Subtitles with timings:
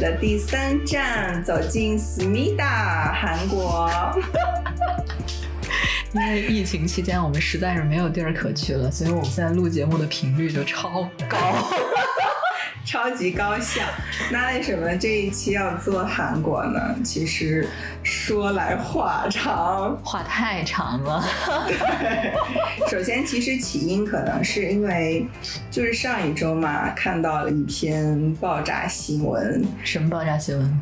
[0.00, 0.10] 的？
[0.12, 3.88] 第三站，走进思密达，韩国。
[6.12, 11.38] 因为疫情期间，我们实在是没有地儿可去了，所以我们现在录节目的频率就超高。
[12.84, 13.82] 超级高效。
[14.32, 16.80] 那为什么这一期要做韩国呢？
[17.04, 17.68] 其实
[18.10, 21.24] 说来话长，话太长了。
[21.68, 22.32] 对，
[22.90, 25.24] 首先其实起因可能是因为
[25.70, 29.64] 就是上一周嘛，看到了一篇爆炸新闻。
[29.84, 30.80] 什么爆炸新闻？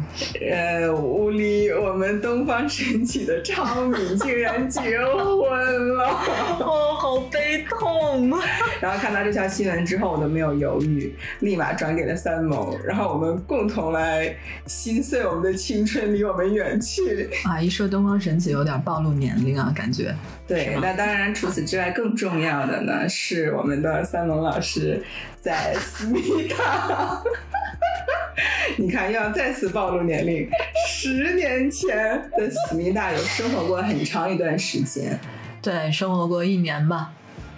[0.50, 6.08] 呃，屋里我们东方神起的昌敏竟然结婚了，
[6.60, 8.40] 哦，好悲痛啊！
[8.80, 11.98] 然后看到这条新闻之后，我都没有犹豫，立马转。
[11.98, 14.32] 给了三毛，然后我们共同来
[14.66, 17.60] 心碎我们的青春离我们远去啊！
[17.60, 20.14] 一说东方神起，有点暴露年龄啊，感觉。
[20.46, 25.02] 对，那当然，除此之外，更重要的呢是我们的三龙老师
[25.40, 27.22] 在思密达。
[28.76, 30.48] 你看，又要再次暴露年龄，
[30.88, 35.18] 十年前的思密达有生活过很长一段时间，
[35.60, 37.10] 对，生活过一年吧。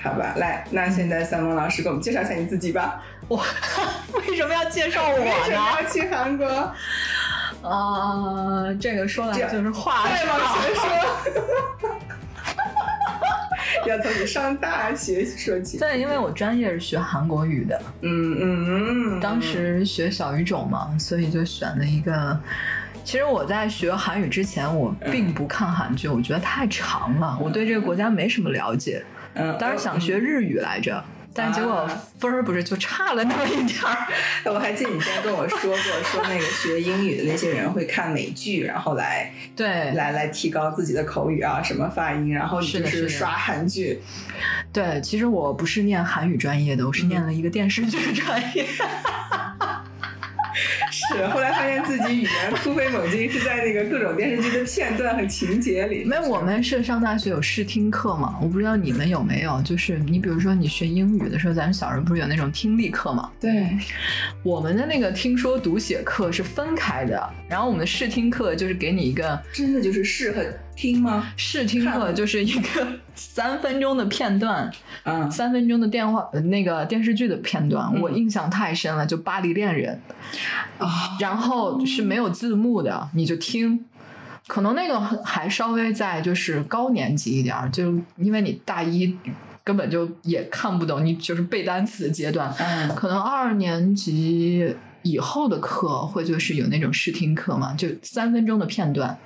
[0.03, 3.03] 好吧，来，那现在三龙老师给我们介绍一下你自己吧。
[3.29, 3.37] 我
[4.29, 5.55] 为什么要介绍我呢？
[5.55, 6.49] 要去韩国？
[7.63, 10.85] 啊，这个说来就是话再往前说。
[13.87, 15.79] 要从你上大学说起。
[15.79, 17.81] 对，因为我专业是学韩国语的。
[18.03, 19.21] 嗯嗯嗯。
[19.21, 22.39] 当时学小语种嘛，所以就选了一个。
[23.05, 29.03] 其实我在学韩语之前，我并不看韩剧，我觉得太长了，我对这个国家没什么了解。
[29.35, 31.03] 嗯，当时想学日语来着，
[31.33, 34.53] 但结果分儿不是就差了那么一点儿。
[34.53, 44.01] 我还记得你之前跟我说过，说那个学英语的那些人会看美剧，然后来对来来提高自己的口语啊，什么发音，然后就是刷韩剧。
[44.73, 48.67] 对，其实我不是念韩语专业的，我是念了一个电视剧专业。
[50.91, 56.05] 是，后来发现自己语言突飞猛进，是在那个各种电视剧的片段和情节里。
[56.05, 58.39] 没，我们是上大学有试听课嘛？
[58.41, 63.31] 我不知道你们有没有，就是你比如说你学英语的时候，咱们小时候不是有那种听力课嘛？
[63.41, 63.69] 对，
[64.43, 70.45] 我们的那个听说读写课是分开的，然后我们的试听课就是给你一个，真的就是试和。
[70.81, 71.31] 听吗？
[71.37, 80.01] 试听课就是一个三分钟的片段，嗯，三分钟的电话那个电视剧的片段，我印象太深了，就《巴黎恋人》
[80.83, 83.85] 啊，然后是没有字幕的，你就听，
[84.47, 89.15] 可能那个还稍微在就是高年级一点，就因为你大一
[89.63, 99.19] 根本就也看不懂，你就是背单词的阶段，嗯，可能二年级以后的课会就是有那种试听课嘛，就三分钟的片段。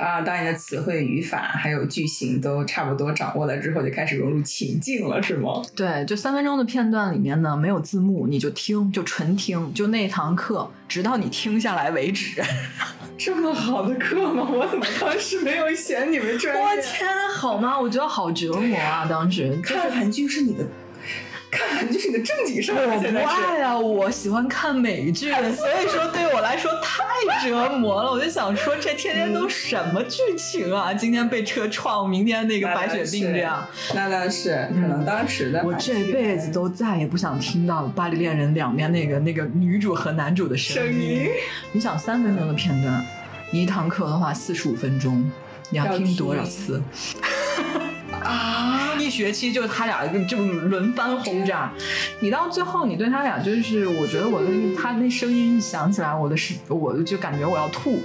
[0.00, 5.62] 啊，当你的词汇、语法还有句型都差不多掌握了之后，就开始融入情境了，是吗？
[5.76, 12.42] 对，就三分钟的片段里面呢，没有字幕，你就听，就纯听，就那堂课，直到你听下来为止。
[13.18, 14.48] 这么好的课吗？
[14.50, 16.62] 我怎么当时没有选你们专业？
[16.62, 17.06] 我天，
[17.36, 17.78] 好吗？
[17.78, 19.06] 我觉得好折磨啊！
[19.06, 20.64] 当时看韩剧是你的。
[21.52, 27.02] 看就是你的正经事儿，我不爱啊，我喜欢看美剧，所以说对我来说太
[27.44, 28.10] 折磨了。
[28.10, 30.94] 我就想说，这天天都什么剧情啊？
[30.94, 33.66] 今天被车撞，明天那个白血病这样。
[33.94, 41.28] 那倒是，可能当时的我这辈子都再也不想听到《巴黎恋人》两边那个那个女主和男主的声音。
[41.72, 43.04] 你想三分钟的片段，
[43.50, 45.28] 你一堂课的话四十五分钟，
[45.70, 46.80] 你要听多少次？
[48.22, 48.89] 啊！
[49.10, 51.72] 一学期就他俩就轮番轰炸，
[52.20, 54.46] 你到最后你对他俩就是，我觉得我的
[54.80, 58.04] 他那声音一响起来，我的是我就感觉我要吐。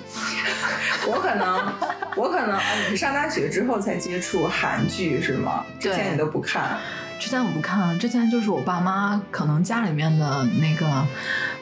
[1.08, 1.72] 我可能
[2.16, 5.64] 我可能啊，你是上大学之后才接触韩剧是吗？
[5.80, 6.80] 之前你都不看？
[7.18, 10.86] 之前我不看，之前就是我爸妈可能家里面的那个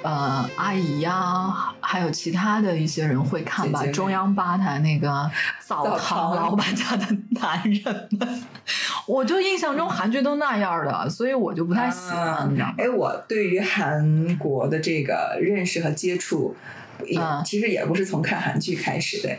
[0.01, 3.85] 呃阿姨呀，还有其他的一些人会看吧。
[3.87, 5.29] 中央八台那个
[5.65, 8.43] 澡堂老板家的男人们，
[9.07, 12.49] 我就印象中韩剧都那样的，所以我就不太喜欢。
[12.51, 12.73] 你知道？
[12.77, 16.55] 哎，我对于韩国的这个认识和接触，
[17.05, 19.37] 也其实也不是从看韩剧开始的，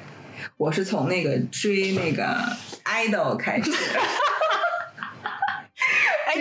[0.57, 2.39] 我是从那个追那个
[2.85, 3.71] idol 开始。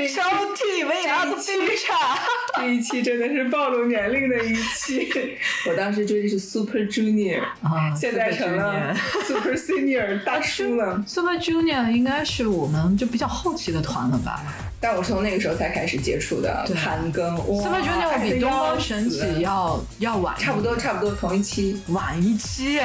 [0.07, 0.21] 抽
[0.55, 2.17] 屉，We are the future。
[2.55, 5.11] 这一期真的是暴露年龄的一期。
[5.67, 8.95] 我当时追的是 Super Junior，啊，现在成了
[9.27, 11.03] Super Senior 大叔了。
[11.07, 14.41] Super Junior 应该是我们就比较后期的团了吧？
[14.79, 17.35] 但我是从那个时候才开始接触的韩庚。
[17.61, 22.79] Super Junior 比东方神起要要晚，差不多差不多同一期，晚一期。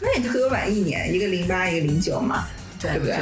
[0.00, 2.46] 那也特晚一年，一个零八，一个零九嘛，
[2.80, 3.16] 对不对？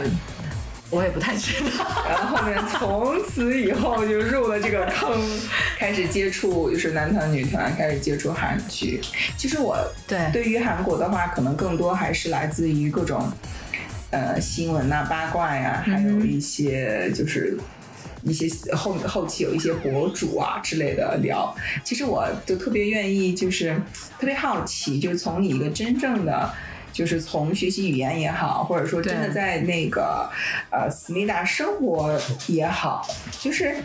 [0.91, 1.85] 我也不太知道。
[2.09, 5.11] 然后后面从此以后就入了这个坑，
[5.79, 9.01] 开始接触就是男团女团，开始接触韩剧。
[9.37, 9.77] 其实我
[10.07, 13.31] 对对于韩国的话，可能更多还是来自于各种
[14.11, 17.59] 呃新闻呐、八卦呀，还有一些就是。
[18.25, 23.81] 一些后后期有一些博主啊之类的聊，其实我就特别愿意，就是
[24.19, 26.53] 特别好奇，就是从你一个真正的，
[26.99, 30.29] 就是从学习语言也好，或者说真的在那个
[30.69, 33.07] 呃思密达生活也好，
[33.41, 33.77] 就是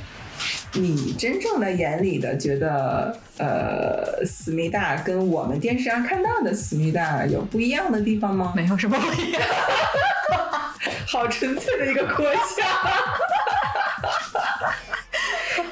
[0.74, 8.52] 你真正的眼里的觉得呃思密达跟我们电视上看到的思密达有不一样的地方吗？
[8.56, 9.42] 没有什么不一样。
[11.06, 12.66] 好纯粹的一个国家。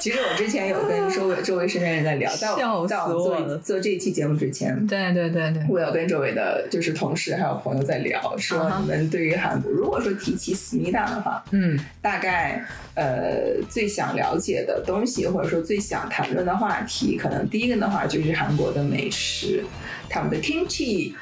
[0.02, 12.64] 其实我之前有跟周围周围身边人在聊，在我在我做做这一期节目之前，对对对对，我有跟周围的就是同事还有朋友在聊，说你们对于韩国，如果说提起思密达的话，嗯，大概
[12.96, 19.62] 呃最想了解的东西，或者说最想谈论的话题，可能第一个的话就是韩国的美食，
[20.08, 21.12] 他们的 kimchi。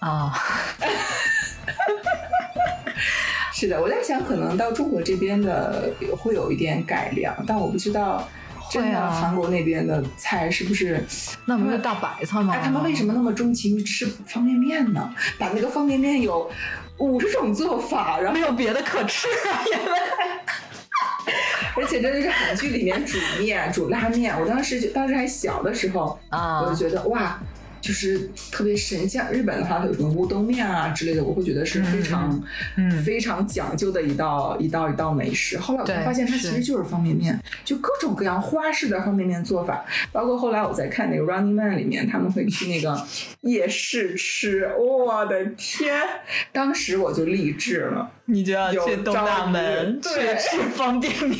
[0.00, 0.34] 啊，
[3.62, 5.88] 是的，我在想，可能到中国这边的
[6.18, 8.28] 会有一点改良，但我不知道
[8.68, 11.00] 真的韩国那边的菜是不是？
[11.46, 12.52] 那不是大白菜吗？
[12.52, 15.14] 哎，他们为什么那么钟情于吃方便面呢？
[15.38, 16.50] 把那个方便面有
[16.98, 19.62] 五十种做法，然后没有别的可吃啊？
[19.72, 19.98] 因 为
[21.76, 27.38] 而且真的是韩剧里面煮面、煮拉面，我当时就当时还小的时候，啊我就觉得哇。
[27.82, 32.42] 就是特别神，像日本的话，有什么乌冬面啊之类的，我会觉得是非常、
[32.76, 35.58] 嗯非常讲究的一道一道一道美食。
[35.58, 39.84] 后来我才发现，它其实就是方便面，就各种各样花式的方便面做法。
[40.12, 43.04] 包括后来我在看那个《Running Man》里面，他们会去那个
[43.40, 46.00] 夜市吃，我的天！
[46.52, 48.12] 当时我就励志了。
[48.26, 50.08] 你就要去东大门去
[50.38, 51.38] 吃方便面，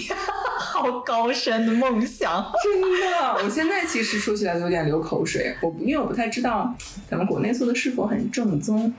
[0.72, 2.50] 好高深的梦想。
[2.64, 5.54] 真的，我现在其实说起来都有点流口水。
[5.60, 6.74] 我因为我不太知道
[7.06, 8.92] 咱们国内做的是否很正宗。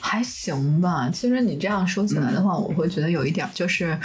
[0.00, 1.08] 还行吧。
[1.12, 3.96] 其实你这样说起来的话，我会觉得有一点儿就是，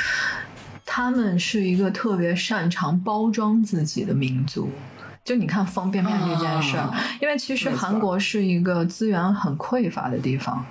[0.86, 4.69] 他们是一个特别擅长包装自己的民族。
[5.25, 10.63] 就你看方便面这件事儿，啊因为其实韩国是一个资源很匮乏的地方，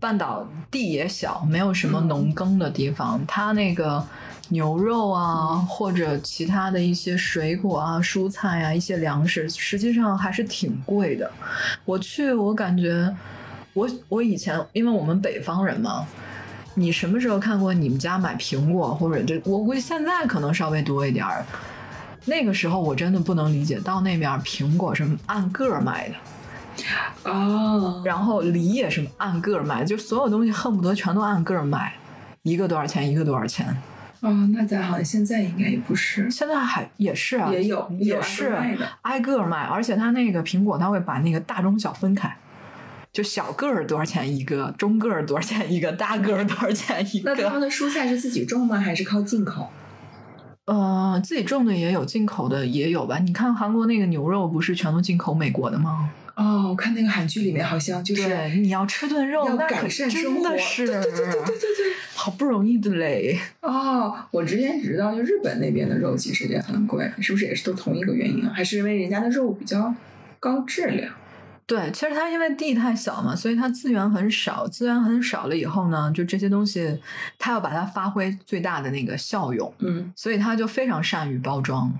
[0.00, 4.02] 半岛地也小，没有什么嗯农耕的地方，它那个。
[4.48, 11.30] 牛肉啊，嗯或者其他的一些水果啊、蔬菜啊、一些粮食，实际上还是挺贵的。
[11.84, 13.14] 我去，我感觉
[13.72, 16.06] 我我以前因为我们北方人嘛，
[16.74, 19.40] 你什么时候看过你们家买苹果或者这？
[19.44, 21.44] 我估计现在可能稍微多一点儿。
[22.24, 26.14] 那个时候我真的不能理解，到那边苹果是按个儿卖的，
[27.30, 31.94] 哦，然后梨也是按个儿卖，就所有东西恨不得全都按个儿卖，
[32.42, 33.76] 一个多少钱，一个多少钱。
[34.22, 38.54] 哦，那咱好像现在应该也不是，现在还也是啊，也有也是
[39.02, 42.32] 挨个儿卖，而且它那个苹果它会把那个大中小分开，
[43.12, 47.62] 就小个儿多少钱一个，中个儿多少钱一个，大个儿多少钱一个那他们。
[47.62, 48.78] 的蔬菜是自己种吗？
[48.78, 49.68] 还是靠进口？
[50.66, 53.18] 呃，自己种的也有，进口的也有吧？
[53.18, 56.08] 你看韩国那个牛肉不是全都进口美国的吗？
[56.36, 61.92] 哦，我看那个韩剧里面好像就是对，你要吃顿肉，要改那可善生活，真的是对对对对对对对。
[62.22, 63.36] 好不容易的嘞。
[63.62, 68.52] 哦，我之前只知道，就日本那边的肉其实也很贵，是不是也是都同一个原因啊？
[68.54, 69.92] 还是因为人家的肉比较
[70.38, 71.12] 高质量？
[71.66, 74.68] 对，其实它因为地太小嘛，所以它资源很少。
[74.68, 76.96] 资源很少了以后呢，就这些东西，
[77.40, 81.92] 它要把它发挥最大的那个效用，嗯所以它就非常善于包装。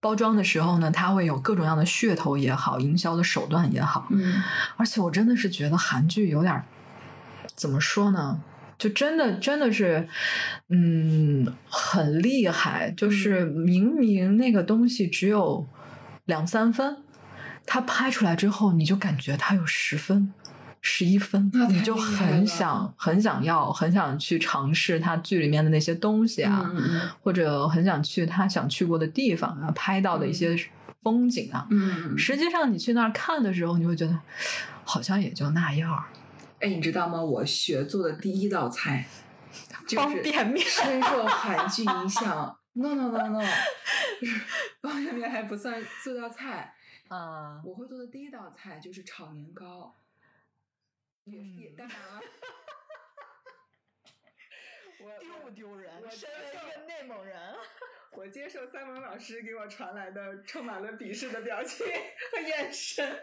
[0.00, 4.06] 包装的时候呢，它会有各种各样的噱头也好，营销的手段也好。
[4.08, 4.42] 嗯
[4.78, 6.64] 而且我真的是觉得韩剧有点儿
[7.54, 8.40] 怎么说呢？
[8.80, 10.08] 就真的真的是，
[10.70, 12.90] 嗯，很厉害。
[12.96, 15.68] 就是明明那个东西只有
[16.24, 16.96] 两三分，
[17.66, 20.32] 它拍出来之后，你就感觉它有十分。
[20.82, 30.56] 十一分你就很想很想要，很想去尝试它剧里面的那些东西啊，嗯嗯或者很想去他想去过的地方啊，拍到的一些
[31.02, 31.66] 风景啊。
[31.68, 34.18] 嗯，实际上，你去那儿看的时候，你会觉得
[34.82, 36.04] 好像也就那样儿。
[36.60, 37.22] 哎，你知道吗？
[37.22, 39.06] 我学做的第一道菜
[39.86, 42.56] 就是方便面深受韩剧影响。
[42.72, 43.40] No no no no，
[44.20, 44.40] 就是
[44.80, 46.74] 方便面还不算做道菜。
[47.08, 49.96] 啊，我会做的第一道菜就是炒年糕，
[51.24, 52.20] 也是也嗯当然了。
[55.02, 57.36] 我丢不丢人我身为一个内蒙人，
[58.12, 63.22] 我接受三萌老师给我传来的充满了鄙视的表情和眼神，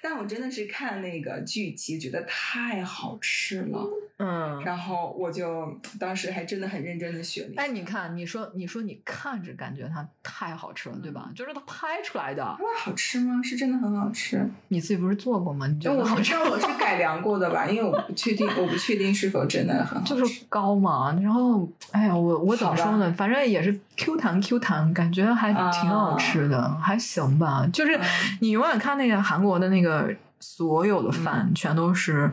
[0.00, 3.84] 但我真的是看那个剧集觉得太好吃了。
[4.18, 7.50] 嗯，然后我就当时还真的很认真的学了。
[7.56, 11.30] 哎，你看，你说你说你看着感觉它太好吃了，对吧？
[11.36, 13.40] 就是它拍出来的，哇，好吃吗？
[13.42, 14.44] 是真的很好吃。
[14.68, 15.66] 你自己不是做过吗？
[15.68, 16.24] 你觉但我得好吃？
[16.24, 20.16] 知道我是改良过的吧，因为我不确定，我不确定是否真的很好吃。
[20.16, 23.12] 就是高嘛，然后哎呀，我我怎么说呢？
[23.16, 27.64] 反正也是 Q 弹 Q 弹，感觉还挺好吃的，还行吧。
[27.72, 28.02] 就是嗯
[28.40, 32.30] 你永远看那个韩国的那个所有的嗯饭，全都是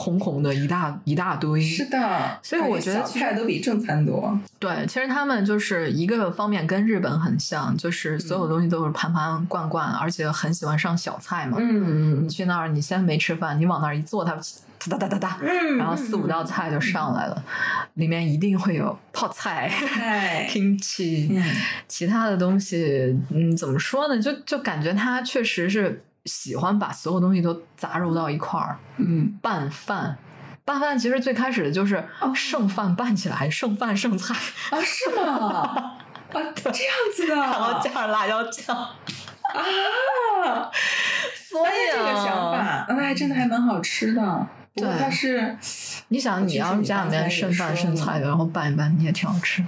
[0.00, 1.60] 红红的一大一大堆。
[1.60, 4.38] 是的，所以我觉得小其实菜都比正餐多。
[4.60, 11.58] 对，其实他们就是一个方面跟日本很像，就是所有东西都是盘盘罐罐，而且很喜欢上小菜嘛。
[11.60, 14.36] 嗯你去那儿，你先没吃饭，你往那儿一坐，它
[14.88, 17.44] 哒哒哒哒哒，嗯然后四五道菜就上来了，
[17.94, 21.44] 里面一定会有泡菜、菜， kimchi，嗯
[21.88, 24.22] 其他的东西，嗯，怎么说呢？
[24.22, 30.16] 就就感觉它确实是喜欢把所有东西都杂糅到一块儿，嗯，拌饭。
[30.64, 34.34] 拌饭其实最开始的就是哦剩饭拌起来，剩饭剩菜，
[34.70, 35.96] 啊，是吗？
[36.30, 38.76] 啊，这样子的，然后加上辣椒酱。
[38.76, 40.70] 啊，
[41.34, 44.46] 所以这个想啊，法，那还真的还蛮好吃的。
[44.74, 45.56] 不过对它是，
[46.08, 49.64] 你想，你要是家里面剩饭剩菜的，然后拌一拌，你也挺好吃。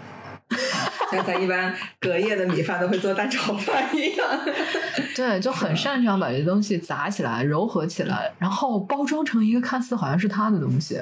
[1.10, 4.26] 像咱一般隔夜的米饭都会做蛋炒饭一样。
[5.16, 11.00] 对，就很擅长把这东西砸起来、糅合起来，然后包装成一个看似好像是他的东西。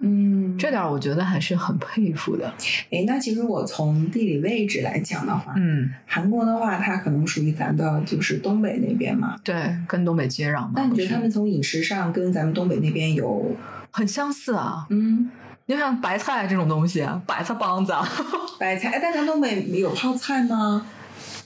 [0.00, 2.46] 嗯这点儿我觉得还是很佩服的。
[2.88, 9.34] 哎，那其实我从地理位置来讲的话，嗯，韩国的话，它可能属于咱的就是东北那边嘛。
[9.42, 10.72] 对，跟东北接壤嘛。
[10.76, 13.56] 那你觉得他们从饮食上跟咱们东北那边有，
[13.90, 14.86] 很相似啊？
[14.90, 15.30] 嗯，
[15.68, 18.02] 你像白菜这种东西，白菜帮子，啊
[18.58, 18.88] 白菜？
[18.88, 20.86] 哎，但咱东北没有泡菜吗？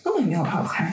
[0.05, 0.88] 东北没有泡菜，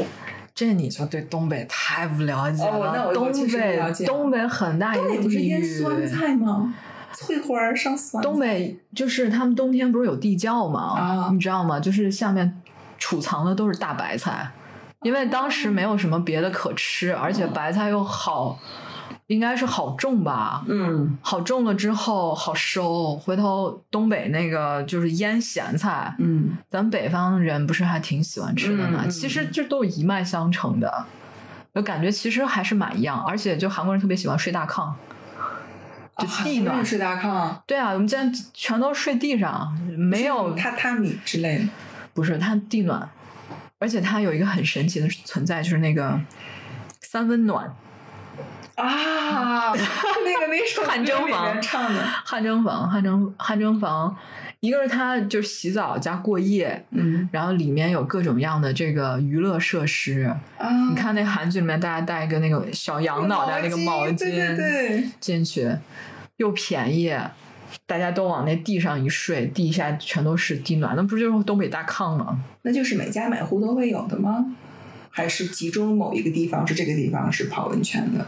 [0.56, 3.14] 这你就对东北太不了解了。
[3.14, 5.40] 东北东北很大一个东北不是。
[5.42, 6.74] 腌酸菜吗？
[7.14, 8.28] 翠花儿上酸菜。
[8.28, 10.98] 东北就是他们冬天不是有地窖吗？
[10.98, 11.80] 啊你知道吗？
[11.80, 12.60] 就是下面
[12.98, 14.50] 储藏的都是大白菜，
[15.04, 18.58] 因为当时没有什么别的可吃，而且白菜又好，
[19.30, 20.66] 应该是好种吧。
[20.68, 29.08] 嗯好种了之后好收，回头东北那个就是腌咸菜，嗯咱们北方人不是还挺喜欢吃的吗？
[29.08, 31.06] 其实这都是一脉相承的，
[31.74, 34.92] 我感觉其实还是蛮一样，而且就韩国人特别喜欢睡大炕，
[36.18, 36.84] 就啊地暖。
[36.84, 41.66] 睡大炕，对啊，我们现在全都睡地上，没有榻榻米之类的。
[42.16, 43.08] 不是它地暖，
[43.78, 46.20] 而且它有一个很神奇的存在，就是那个
[47.00, 47.72] 三温暖。
[48.80, 54.16] 啊，那个那首汗蒸歌里面房唱的，汗蒸房，汗蒸汗蒸房，
[54.62, 60.34] 一个是它就是洗澡加过夜，嗯然后里面有各种样的这个娱乐设施。
[60.58, 65.70] 啊，你看那韩剧里面，大家带一个那个小羊脑袋那个毛巾对对对，进去，
[66.38, 67.14] 又便宜，
[67.86, 72.40] 大家都往那地上一睡，地下全都是地暖，那不就是东北大炕吗？
[72.62, 74.46] 那就是每家每户都会有的吗？
[75.12, 78.26] 还是集中某一个地方是这个地方是泡温泉的？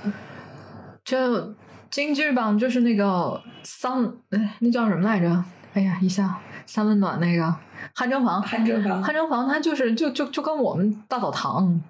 [1.03, 1.53] 就
[1.89, 5.43] 京剧榜，就是那个桑，哎，那叫什么来着？
[5.73, 7.55] 哎呀，一下三温暖那个
[7.93, 11.81] 汗蒸房，汗蒸房汗蒸房它就是就就就跟我们大澡堂。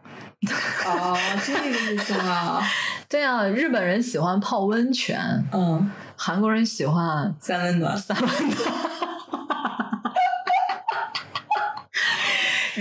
[0.86, 2.62] 哦，这个意思啊，
[3.10, 5.20] 对啊，日本人喜欢泡温泉，
[5.52, 8.91] 嗯，韩国人喜欢三温暖，三温暖。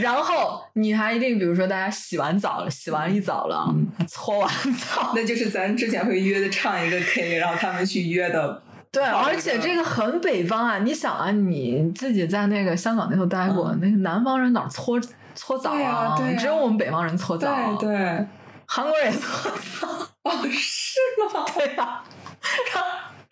[0.01, 3.87] 然后你还一定，比如说大家洗完澡了，洗完一澡了，嗯。
[4.09, 8.63] 搓完澡，那就是咱之前会约的唱一个 K，然后他们去约的。
[8.91, 10.79] 对，而且这个很北方啊！
[10.79, 15.01] 你想啊，你自己在那个香港那头待过，那个南方人哪搓
[15.37, 16.17] 搓澡啊？
[16.19, 18.27] 对啊只有我们北方人搓澡，对对，
[18.67, 19.89] 韩国人也搓澡，
[20.23, 20.99] 哦，是
[21.33, 21.45] 吗？
[21.55, 22.03] 对呀、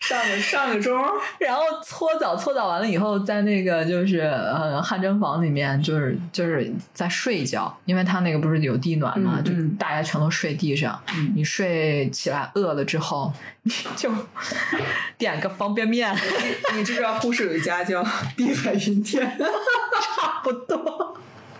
[0.09, 1.05] 上个上个钟，
[1.39, 10.99] 然后搓澡，搓澡完了以后，在那个就是呃汗蒸房里面，就是就是在睡一觉，因为他那个不是有地暖嘛，就大家全都睡地上。
[11.15, 13.31] 嗯你睡起来饿了之后，
[13.63, 14.11] 你就
[15.17, 16.11] 点个方便面，
[16.75, 18.03] 你知道呼市有一家叫
[18.35, 19.37] 地海云天？
[19.37, 21.15] 差不多。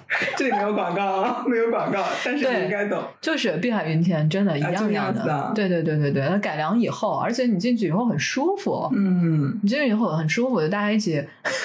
[0.35, 3.03] 这里没有广告啊，没有广告，但是你应该懂。
[3.21, 5.51] 就是碧海云天，真的，一样一样样的。
[5.53, 11.23] 对对对对对，它改良以后，而且你进去以后很舒服，嗯你进去以后很舒服，就大家一起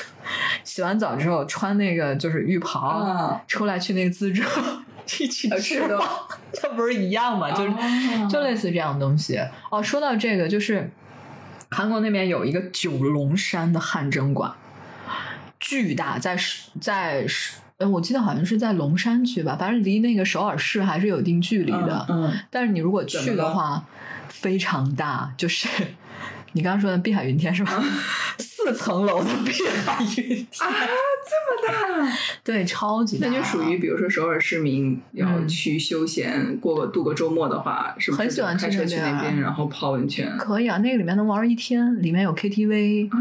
[0.62, 4.42] 洗完澡之后穿那个就是浴袍，啊，出来去那个自助
[5.20, 6.08] 一起呃是的吃饭，
[6.52, 7.50] 这不是一样吗？
[7.50, 9.38] 就是、哦就类似这样的东西。
[9.70, 10.90] 哦，说到这个，就是
[11.70, 14.52] 韩国那边有一个九龙山的汗蒸馆，
[15.58, 16.36] 巨大，在
[16.80, 17.26] 在
[17.84, 22.06] 呃，我记得好像是在龙山区吧，反正离那个首尔市还是有一定距离的。
[22.08, 23.84] 嗯，嗯但是你如果去的话，
[24.28, 25.68] 非常大，就是
[26.52, 27.84] 你刚刚说的碧海云天是吧？
[28.38, 29.52] 四层楼的碧
[29.86, 30.72] 海云天啊，
[31.28, 33.28] 这么大，对，超级大。
[33.28, 40.34] 那就属于比如说首尔市民要去休闲过个度个周末的话，是不是很喜欢开车去那那边，然后泡温泉？
[40.38, 43.18] 可以啊，那个里面能玩一天，里面有 KTV、哦，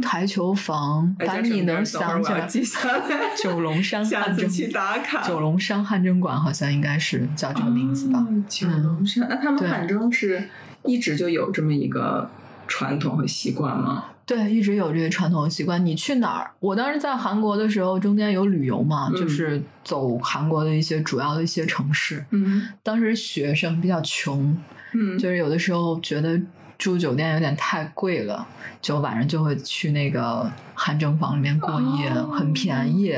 [0.00, 2.22] 台球房，哎反正你能想。
[2.48, 5.22] 记下来， 九龙山下汗蒸次去打卡。
[5.22, 8.18] 九龙山汗蒸馆好像应该是叫这个名字吧？
[8.20, 10.48] 哦九龙山，那他们对汗蒸是
[10.84, 12.30] 一直就有这么一个
[12.66, 14.04] 传统和习惯吗？
[14.26, 15.84] 对，一直有这个传统习惯。
[15.84, 16.50] 你去哪儿？
[16.60, 22.24] 我当时在韩国的时候，中间有旅游嘛，嗯就是走韩国的一些主要的一些城市。
[22.30, 24.56] 嗯当时学生比较穷，
[24.92, 26.38] 嗯就是有的时候觉得
[26.78, 28.46] 住酒店有点太贵了，
[28.80, 33.12] 就晚上就会去那个汗蒸房里面过夜，哦很便宜，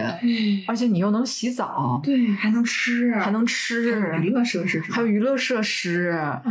[0.67, 6.43] 而且你又能洗澡，对，还能吃，还能还吃有，娱乐设施，还有娱乐设施，啊，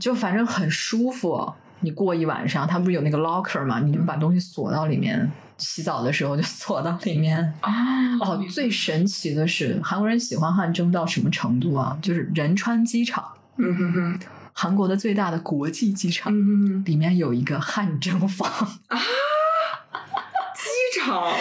[0.00, 1.52] 就反正很舒服。
[1.80, 3.80] 你过一晚上，它不是有那个 locker 嘛？
[3.80, 7.52] 你就把东西锁到里面，洗澡的时候就锁到里面。
[7.60, 7.68] 哦
[8.20, 11.98] 哦，最神奇的是，韩国人喜欢汗蒸到什么程度啊？
[12.00, 13.24] 就是仁川机场，
[13.56, 14.18] 嗯哼哼，
[14.52, 18.48] 韩国的最大的国际机场，嗯里面有一个汗蒸房
[18.88, 18.98] 啊。
[20.54, 21.32] 机场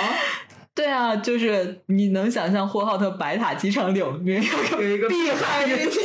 [0.73, 6.01] 对啊，就是你能想象呼和浩特白塔机场里面有有一个碧海云天。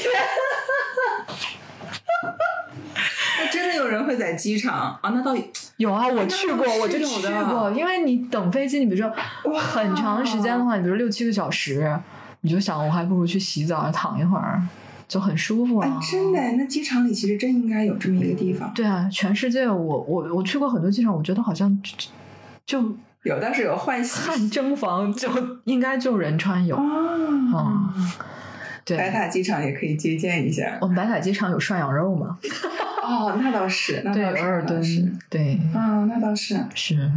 [3.38, 5.10] 那真的有人会在机场啊？
[5.10, 7.70] 那到底 有啊，我去过，我就是去过。
[7.70, 11.98] 因为你等飞机，你比如说哇很长时间的话，你比如六七个小时，
[12.40, 14.60] 你就想我还不如去洗澡躺一会儿，
[15.08, 15.88] 就很舒服啊。
[15.88, 18.72] 哎，真的，那机场里其实真应该有这么一个地方。
[18.74, 21.92] 对啊，全世界我我我去过很多机场，我觉得好像就
[22.66, 25.28] 就有，但是有换洗汗蒸房就
[25.64, 26.76] 应该就仁川有。
[26.76, 27.94] 啊。
[28.84, 30.78] 对，白塔机场也可以借鉴一下。
[30.80, 32.38] 我们白塔机场有涮羊肉吗？
[33.02, 36.56] 哦，那倒是，那对，倒是，有耳那倒是，对，啊，那倒是。
[36.74, 37.10] 是。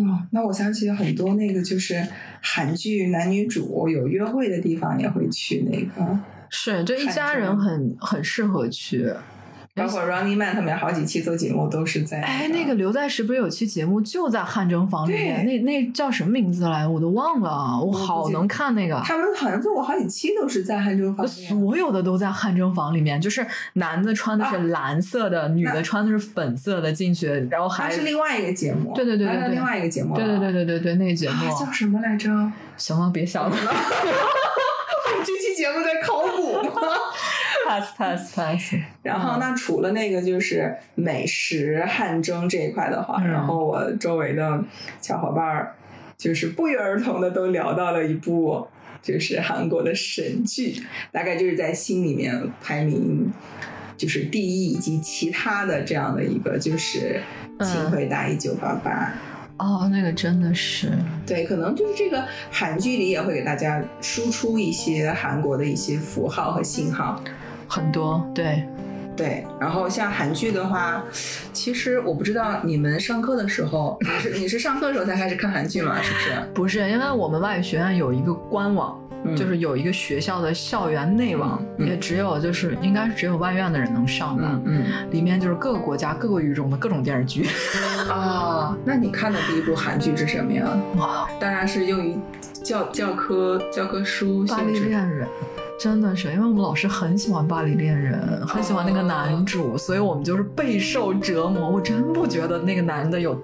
[0.00, 2.06] 哦，那我想起很多那个就是
[2.40, 6.18] 韩剧男女主有约会的地方也会去那个，
[6.56, 9.12] 是，就一家人很很适合去。
[9.76, 15.44] 包括 Running Man 他们好几期做节目都是在哎，那个刘在石不是有期节目就在汗蒸房里面？
[15.44, 16.86] 那那叫什么名字来？
[16.86, 19.02] 我都忘了，我好能看那个。
[19.04, 21.48] 他们好像做过好几期都是在汗蒸房里面。
[21.48, 32.30] 所有的都在汗蒸房里面，就是男的穿的是啊蓝色的，女的穿的是粉色的进去，然后还是另外一个节目，对对对对对另外一个节目，对对对对对对，那个节目啊，叫什么来着？
[32.76, 33.56] 行了，别想了
[35.26, 36.23] 这期节目在考？
[37.80, 38.74] ，pass pass pass。
[39.02, 44.62] 然后，那除了那个就是美食汗蒸这一块的话，嗯然后我周围的
[45.00, 45.74] 小伙伴儿
[46.16, 48.66] 就是不约而同的都聊到了一部
[49.02, 50.82] 就是韩国的神剧，
[51.12, 53.30] 大概就是在心里面排名
[53.96, 57.20] 就是第一，以及其他的这样的一个就是
[57.58, 58.90] 嗯《请回答一九八八》。
[59.56, 60.90] 哦，那个真的是，
[61.24, 67.22] 对，可能就是这个韩剧里也会给大家输出一些韩国的一些符号和信号。
[67.68, 68.62] 很多对，
[69.16, 71.02] 对，然后像韩剧的话，
[71.52, 75.96] 其实我不知道你们上课的时候，你是你是上课的时候才开始看韩剧吗？
[76.02, 76.30] 是不是？
[76.54, 84.60] 不是因为我们外语学院有一个官网，嗯就是有一个学校的校园内网，嗯也只有就是应该是只有外院的人能上吧。
[84.64, 87.48] 嗯里面就是各个国家各个语种的各种电视剧，
[88.08, 90.66] 嗯 啊，那你看的第一部韩剧是什么呀？
[90.96, 92.16] 哇，当然是用于
[92.62, 94.78] 教教科教科书巴黎。
[94.80, 95.26] 恋人。
[95.78, 101.68] 真的是，因为我们老师很喜欢巴黎恋人，很喜欢那个男主，所以我们就是备受折磨。
[101.68, 103.38] 我真不觉得那个男的有，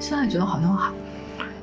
[0.00, 0.92] 现在觉得好像还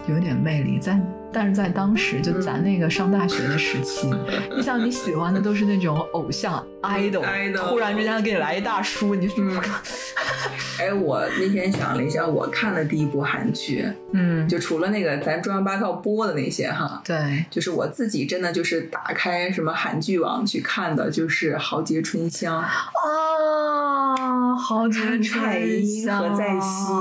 [0.08, 1.00] 有一点魅力，在
[1.32, 4.10] 但是在当时就咱那个上大学的时期，
[4.56, 7.24] 你想你喜欢的都是那种偶像 idol，,
[7.70, 9.60] 突然之间给你来一大叔，你就是
[10.80, 22.64] 哎，我那天想了一下，我看的第一部韩剧，嗯，就除了那个咱中央八套播的那些哈，对，就是我自己真的就是打开什么韩剧网去看的，就是《豪杰春香》。
[22.66, 26.94] 啊，豪杰春香和在熙，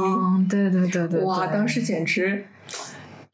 [0.50, 2.44] 对对对对，哇，当时简直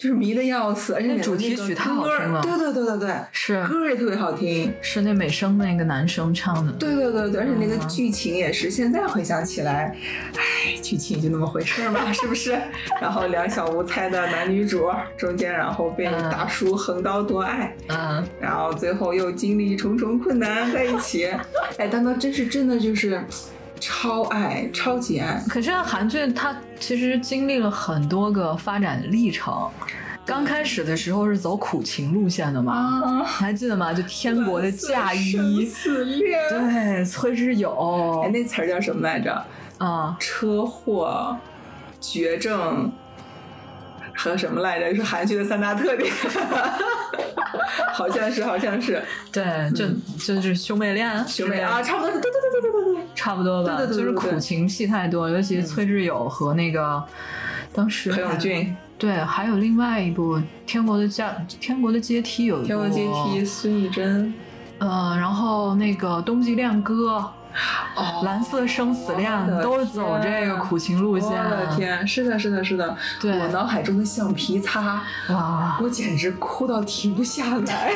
[0.05, 4.71] 就是迷的要死，而且主题曲太好歌听了对对对对对，是歌也特别好听。
[4.83, 9.97] 是那美声那个男生唱的，对对对对，而且那个嗯剧情也是，现在回想起来，
[10.37, 12.53] 唉，剧情就那么回事儿嘛，是不是？
[13.01, 21.25] 然后两小无猜的男女主中间，然后被嗯大叔横刀夺爱，嗯，然后最后又经历重重困难在一起，
[21.79, 23.25] 哎，但他真是真的就是
[23.81, 25.43] 超爱，超级爱。
[25.49, 29.69] 可是韩剧它其实经历了很多个发展历程。
[30.27, 32.73] 刚开始的时候是走苦情路线的嘛，
[33.05, 33.93] 啊，你还记得吗？
[33.93, 35.71] 就天国的嫁衣。
[36.49, 39.45] 对，崔智友哎，，那词儿叫什么来着？
[39.77, 41.37] 啊，车祸、
[42.01, 42.91] 绝症
[44.17, 44.95] 和什么来着？
[44.95, 46.11] 是韩剧的三大特点，
[47.93, 49.87] 好像是，好像是对，就
[50.19, 52.31] 就是兄妹恋，兄妹啊，差不多，对对，
[53.15, 57.03] 差不多吧，对对对对就是苦情戏太多，尤其是崔智友和那个
[57.73, 61.25] 当时裴勇俊，对，还有另外一部《天国的阶
[61.61, 64.35] 天国的阶梯》有一部天国阶梯，孙艺珍，
[64.79, 67.33] 呃，然后那个《冬季恋歌》哦。
[68.25, 69.31] 蓝色生死恋
[69.63, 71.31] 都是走这个苦情路线。
[71.31, 73.39] 我的天，是的，是的，是的，对。
[73.39, 75.79] 我脑海中的橡皮擦，哇！
[75.81, 77.93] 我简直哭到停不下来。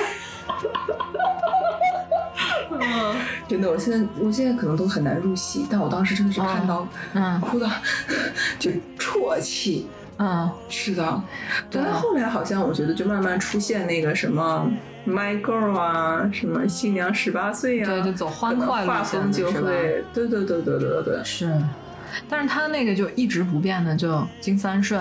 [2.80, 3.16] 嗯，
[3.48, 7.40] 真的，我现在我现在可能都很难入戏，但我当时真的是看到，嗯。
[7.40, 7.68] 哭的
[8.58, 9.86] 就啜泣。
[10.20, 11.22] 嗯，是的，
[11.70, 11.80] 对。
[11.80, 14.68] 但是后来好像我觉得就慢慢出现那个什么
[15.06, 19.46] My Girl 啊，什么新娘十八岁啊，对，就走欢快路画线风就？
[19.52, 21.46] 会，对对对对对对，是，
[22.28, 25.00] 但是他那个就一直不变的，就金三顺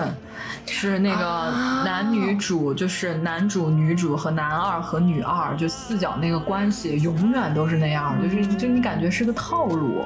[0.66, 1.82] 是那个啊。
[1.84, 10.04] 男女主，就是男主、女主和男二和女二，就四角那个关系永远都是那样，就是就你感觉是个套路，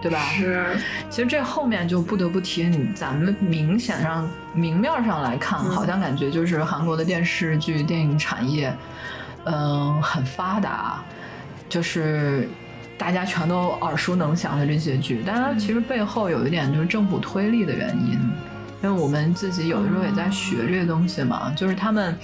[0.00, 0.18] 对吧？
[0.30, 0.76] 是，
[1.10, 5.70] 其实这后面就不得不提你，咱们明显上明面上来看，嗯。
[5.70, 8.74] 好像感觉就是韩国的电视剧、电影产业，
[9.44, 11.02] 嗯、很发达，
[11.68, 12.48] 就是
[13.02, 18.12] 大家全都耳熟能详的这些剧，但它其实背后有一点就是政府推力的原因，
[18.80, 22.16] 因为我们自己有的时候也在学这些东西嘛，就是他们。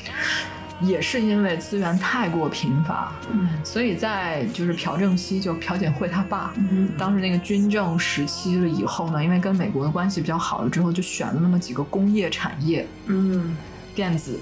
[0.80, 3.48] 也是因为资源太过贫乏，嗯。
[3.64, 6.88] 所以在就是朴正熙，就朴槿惠他爸，嗯。
[6.96, 13.56] 当时那个军政时期了以后呢，因为跟美国的关系比较好了之后，就选了那么几个工业产业，嗯，
[13.92, 14.38] 电子。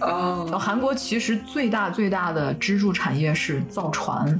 [0.00, 4.38] 哦，韩国其实最大最大的支柱产业是造船，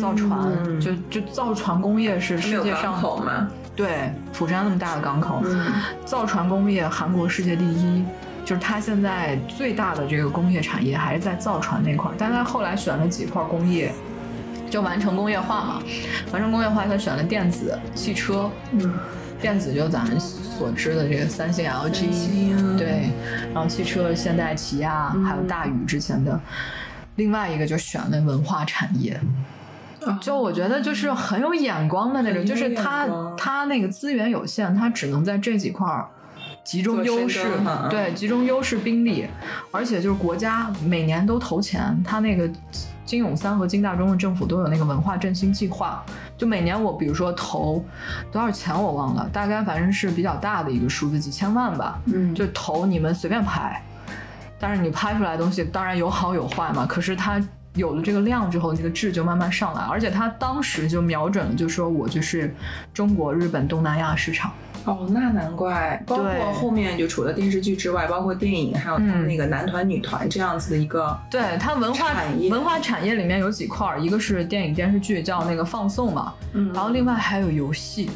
[0.00, 5.72] 造船、嗯就就造船工业是世界上口嘛，对釜山那么大的港口，嗯
[6.04, 8.04] 造船工业韩国世界第一。
[8.44, 13.92] 就是它现在最大的这个工业产业还是在造船那块儿，但它后来选了几块工业，
[14.68, 15.80] 就完成工业化嘛。
[16.32, 18.92] 完成工业化，它选了电子、汽车，嗯，
[19.40, 23.12] 电子就咱所知的这个三星、LG，对，
[23.54, 26.38] 然后汽车现代起亚，嗯还有大宇之前的。
[27.14, 29.22] 另外一个就选了文化产业，啊
[30.20, 36.06] 就我觉得就是很有眼光的那种，就是他他那个资源有限，他只能在这几块儿
[36.64, 37.44] 集中优势，
[37.90, 39.26] 对，集中优势兵力，
[39.70, 42.48] 而且就是国家每年都投钱，他那个
[43.04, 46.02] 金永三和金大中的政府都有那个文化振兴计划，
[46.38, 47.84] 就每年我比如说投
[48.30, 53.82] 多少钱我忘了，大概反正是比较大的一个数字，几千万吧，嗯就投你们随便拍，
[54.58, 57.40] 但是你拍出来的东西当然有好有坏嘛，可是它
[57.74, 62.54] 有了这个量之后，这个质就慢慢上来，而且他当时就瞄准了，就说我就是
[62.92, 64.52] 中国、日本、东南亚市场。
[64.84, 78.10] 哦，那难怪，包括后面就除了电视剧之外，包括电影，还有他那个男团、女团这样子的一个，对它文化产业文化产业里面有几块儿，一个是电影电视剧叫那个放送嘛，嗯然后另外还有游戏。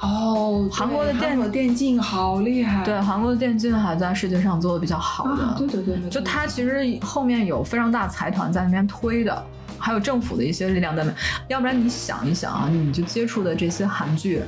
[0.00, 5.42] 哦，韩国的电电竞好厉害，对，韩国的电竞还在世界上做的比较好的。
[5.42, 9.46] 啊，对对对对，就它其实后面有非常大财团在那边推的，
[9.78, 11.24] 还有政府的一些力量在那边。
[11.48, 14.42] 要不然你想一想啊，你就接触的这些韩剧，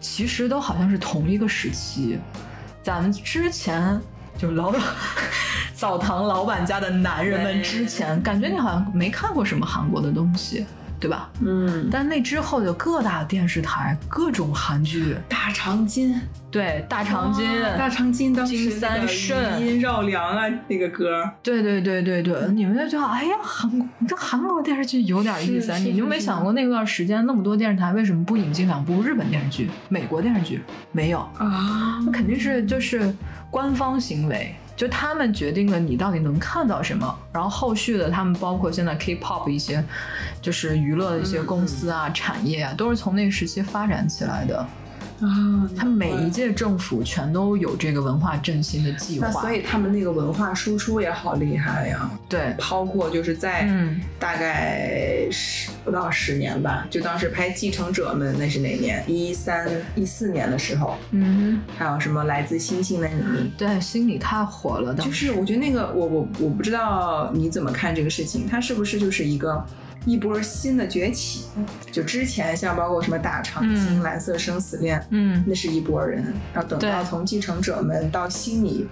[0.00, 2.18] 其实都好像是同一个时期。
[2.82, 4.00] 咱们之前
[4.36, 4.80] 就老板
[5.74, 10.66] 澡堂老板家的男人们之前，感觉你好像没看过什么韩国的东西，
[11.02, 11.28] 对吧？
[11.40, 16.14] 嗯，但那之后就各大电视台各种韩剧，大长今，
[16.48, 19.42] 对大长今、哇大长今当时金三顺。
[19.42, 30.62] 那个余音绕梁啊，那个歌，对对对对对，你们就觉得哎呀，韩国这韩国电视剧有点意思你就没想过那段时间那么多电视台为什么不引进两部日本电视剧、美国电视剧？
[30.92, 31.98] 没有，啊。
[32.06, 33.12] 那肯定是就是
[33.50, 39.84] 官方行为，就他们决定了你到底能看到什么，然后后续的他们包括现在 K-pop 一些
[40.40, 44.66] 就是娱乐的一些公司啊、产业啊，都是从那个时期发展起来的。
[45.22, 59.04] 啊，他每一届政府全都有这个文化振兴的计划，那所以他们那个文化输出也好厉害呀，对，包括就是在嗯大概十不到十年吧，就当时拍《继承者们》，那是哪年？
[59.06, 63.22] 一三一四年的时候，嗯，还有什么《来自星星的你》。
[63.56, 69.64] 对，心里太火了，就是我觉得那个，我我我不知道你怎么看这个事情，它是不是就是一个
[70.04, 71.44] 一波新的崛起？
[71.90, 78.86] 就之前像包括什么大长今、嗯蓝色生死恋，嗯那是一波人，然后等到从继承者们到心里，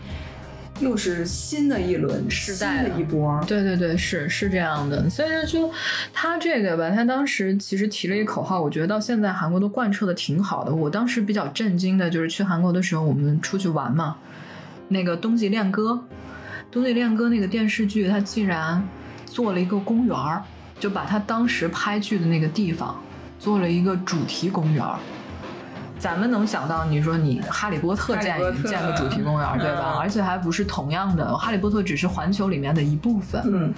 [0.79, 3.43] 又是新的一轮时代的一波。
[3.47, 5.11] 对对对，是是这样的。
[5.11, 5.71] 所以就
[6.13, 10.75] 他这个吧，他当时其实提了一个口号，我觉得到现在韩国都贯彻的挺好的。
[10.75, 14.17] 我当时比较震惊的就是去韩国的时候，我们出去玩嘛，
[14.89, 15.91] 那个《冬季恋歌》，
[16.71, 18.87] 《冬季恋歌》那个电视剧，它竟然
[19.27, 20.43] 做了一个公园儿，
[20.81, 23.01] 就把他当时拍剧的那个地方
[23.39, 24.99] 做了一个主题公园儿。
[25.99, 29.99] 咱们能想到，你说你《哈利波特》建建个主题公园，对吧？
[30.01, 33.43] 而且还不是同样的，《哈利波特》只是环球里面的一部分。
[33.45, 33.75] 嗯，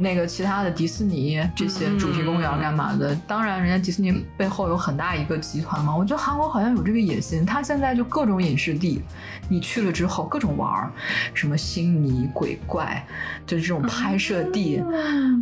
[0.00, 3.14] 那个其他的迪士尼这些主题公园干嘛的？
[3.28, 5.94] 当然，人家迪士尼背后有很大一个集团嘛。
[5.94, 9.02] 我觉得韩国好像有这个野心，他现在就各种影视地，
[9.48, 10.90] 你去了之后各种玩儿，
[11.34, 13.06] 什么星迷鬼怪，
[13.46, 14.82] 就是这种拍摄地。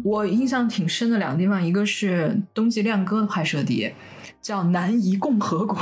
[0.02, 3.92] 我印象挺深的两个地方，一个是《冬季恋歌》的拍摄地。
[4.40, 5.76] 叫南怡共和国，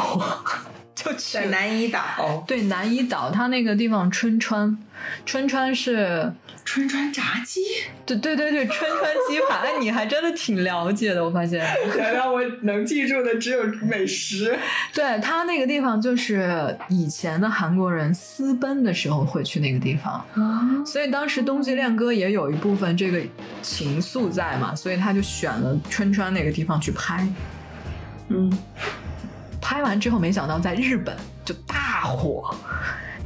[0.95, 2.01] 就在南怡岛。
[2.49, 4.77] 对，南怡岛，它那个地方春川，
[5.25, 6.33] 春川是
[6.67, 7.61] 春川炸鸡。
[8.05, 11.65] 对对对对，春川鸡排，你还真的挺了解的，我发现。
[11.97, 14.59] 原来我能记住的只有美食。
[14.93, 20.25] 对他那个地方，就是以前的韩国人私奔的时候会去那个地方，
[20.85, 23.21] 所以当时《冬季恋歌》也有一部分这个
[23.63, 27.27] 情愫在嘛，所以他就选了春川那个地方去拍。
[28.29, 28.53] 嗯，
[29.61, 32.53] 拍完之后没想到在日本就大火，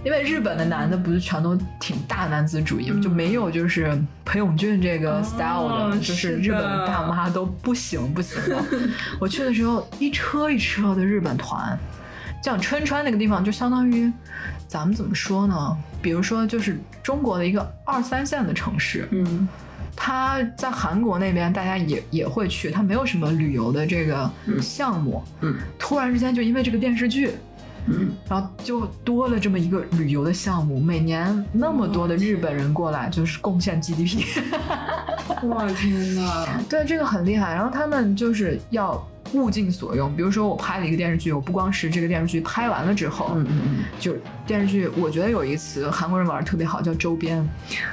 [0.05, 8.65] 因为日本的男的不是全都挺大男子主义嘛，就没有就是裴勇俊这个 style 的，就是日本的大妈都不行不行的。
[9.21, 11.79] 我去的时候一车一车的日本团，
[12.43, 14.11] 像春川那个地方就相当于
[14.67, 15.77] 咱们怎么说呢？
[16.01, 19.49] 比如说就是中国的一个二三线的城市，嗯。
[20.03, 22.71] 他在韩国那边，大家也也会去。
[22.71, 24.31] 他没有什么旅游的这个
[24.63, 27.33] 项目，嗯，突然之间就因为这个电视剧，
[27.87, 30.79] 嗯，然后就多了这么一个旅游的项目。
[30.79, 34.25] 每年那么多的日本人过来，就是贡献 GDP。
[35.43, 36.47] 我天哪！
[36.69, 37.55] 对，这个很厉害。
[37.55, 39.05] 然后他们就是要。
[39.35, 44.14] 物尽所用，比如说我拍了一个电视剧，我不光是这个电视剧拍完了之后，嗯嗯嗯，就
[44.47, 47.47] 电视剧，我觉得有一个词韩国人玩的特别好，叫周边。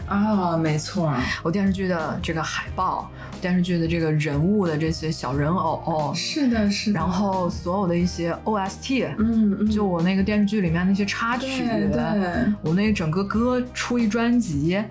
[0.08, 14.82] 啊，没错，我电视剧的这个海报，电视剧的这个人物的这些小人偶，是的，是的，然后所有的一些 OST，嗯嗯，就我那个电视剧里面那些插曲，对，我那整个歌出一专辑，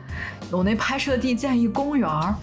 [0.51, 2.35] 我那拍摄地建一公园儿。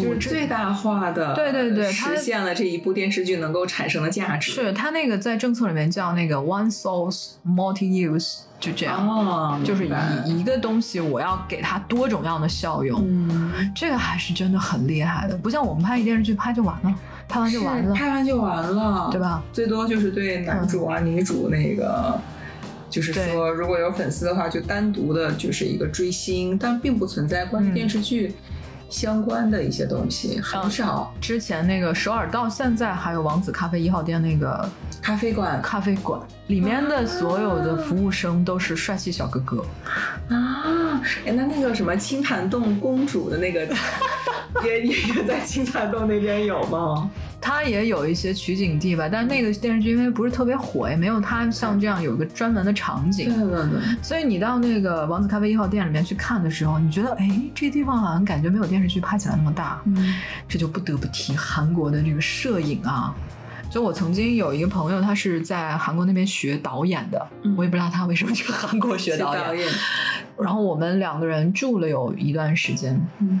[0.00, 4.52] 就是最大化的，对对对，实现了这一部电视剧能够产生的价值。
[4.52, 9.86] 是它那个在政策里面叫那个 one source multi use，就这样，就是
[10.24, 13.00] 一一个东西我要给它多种样的效用。
[13.06, 16.94] 嗯，这个还是真的很厉害的，不像我们拍一电视剧拍就完了，
[17.28, 19.42] 拍完就完了，拍完就完了，对吧？
[19.52, 22.20] 最多就是对男主啊、女主那个，
[22.90, 28.34] 就是说如果有粉丝的话，就单独的就是一个追星，但并不存在关于电视剧。
[28.94, 31.12] 相关的一些东西很少。
[31.20, 34.70] 之前那个首尔到现在还有王子咖啡一号店那个
[35.02, 39.66] 咖啡馆，咖啡馆里面的所有的服务生都是帅气小哥哥
[40.28, 41.02] 啊！
[41.26, 43.66] 哎，那那个什么青潭洞公主的那个，
[44.64, 47.10] 也也在青潭洞那边有吗？
[47.46, 53.28] 它也有一些取景地吧，但是那个电视剧因为不是特别火，也没有它像这样有个专门的场景。
[53.28, 54.02] 对对对。
[54.02, 59.78] 所以你到那个王子咖啡一号店里面去看的时候，你觉得哎，这地方好像感觉没有电视剧拍起来那么大。
[59.84, 60.14] 嗯。
[60.48, 63.14] 这就不得不提韩国的这个摄影啊。
[63.68, 67.28] 就我曾经有一个朋友，他是在韩国那边学导演的，
[67.58, 69.68] 我也不知道他为什么去韩国学导演。
[70.38, 72.98] 然后我们两个人住了有一段时间。
[73.18, 73.38] 嗯。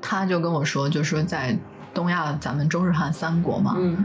[0.00, 1.54] 他就跟我说，就说在。
[1.98, 4.04] 东亚，咱们中日韩三国嘛，嗯，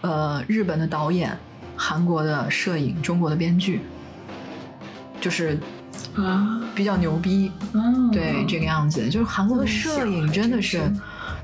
[0.00, 1.36] 呃，日本的导演，
[1.76, 3.82] 韩国的摄影，中国的编剧，
[5.20, 5.60] 就是
[6.16, 10.90] 啊，比较牛逼，嗯，对，这个样子，就是韩国的摄影真的是。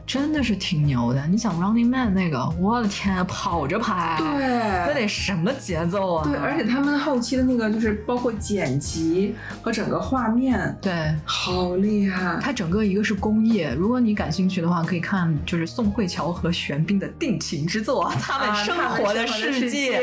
[0.09, 6.25] 真的是挺牛的，你想《Running Man》那个，我的天，跑着拍，对，那得什么节奏啊？
[6.27, 12.39] 对，而且他们后期的那个就是包括剪辑和整个画面，对，好厉害。
[12.41, 20.01] 它整个一个是工业，如果你感兴趣的话，可以看就是宋慧乔和玄彬的定情之作，他们生活的世界，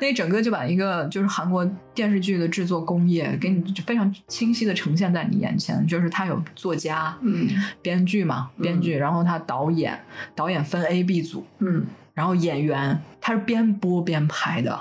[0.00, 7.46] 那整个就把一个就是韩国电视剧的制作工业给你非常清晰的呈现在你眼前，就是他有作家，嗯，
[7.82, 9.38] 编剧嘛，编剧，然后他。
[9.44, 9.98] 导演，
[10.36, 14.80] 导演分 A、B 组，嗯，然后演员他是边播边拍的，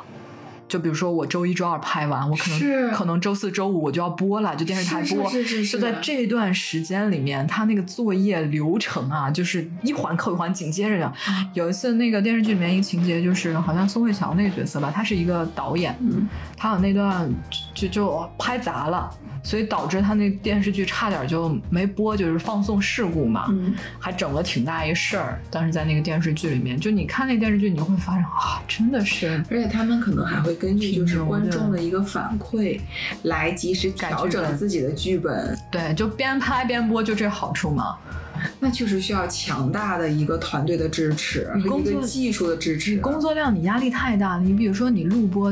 [0.72, 5.30] 就比如说我周一周二拍完，我可能可能周四周五我就要播了，就电视台是播。
[5.30, 11.14] 是是是就在这段时间里面，他那个作业流程啊，就是一环扣一环，紧接着
[11.54, 16.26] 有一次那个电视剧里面一个情节，就是好像宋慧乔那个角色吧，他是一个导演，嗯。
[16.56, 17.28] 他有那段
[17.74, 19.10] 就就就拍砸了，
[19.44, 23.46] 所以导致他那电视剧差点就没播，就是放送事故嘛。
[23.50, 25.40] 嗯，还整了挺大一事儿。
[25.50, 32.80] 当时在那个电视剧里面，就你看那电视剧，你会发现啊，真的是而且他们可能还会根据就是观众的一个反馈
[33.24, 37.98] 来及时调整自己的剧本，对，就边拍边播，就这好处嘛。
[38.60, 42.92] 那确实需要强大的一个团队的支持你工作个技术的支持。
[42.92, 45.52] 你工作量你压力太大了，你比如说你录播，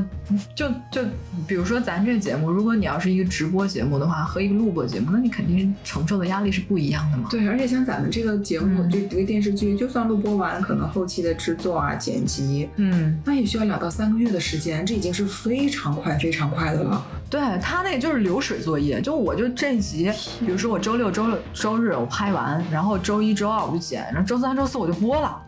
[0.56, 1.02] 就就
[1.48, 7.28] 比如说咱这节目，如果你要是一个直播节目的话，和一个录播节目，那你肯定承受的压力是不一样的嘛。
[7.30, 17.06] 对，而且像咱们这个节目，嗯这这个电视剧，就算录播完，可能后期的制作啊、剪辑，嗯，那也需要两到三个月的时间，这已经是非常快、非常快的了。
[17.30, 25.42] 对他那个就是流水作业，就我就这一集，比如说我周六、周六、周日我拍完，然后周一周二我就剪，然后周三、周四我就播了。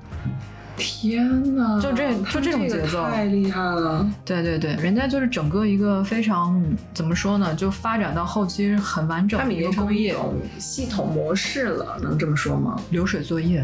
[0.78, 4.10] 天呐，就这就这种节奏太厉害了。
[4.26, 10.15] 对对对，人家就是整个一个非常怎么说呢，就发展到后期很完整的一个工业
[10.58, 12.76] 系统模式了，能这么说吗？
[12.89, 13.60] 流水作业，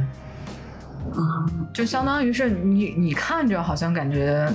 [1.16, 4.48] 啊，就相当于是你你看着好像感觉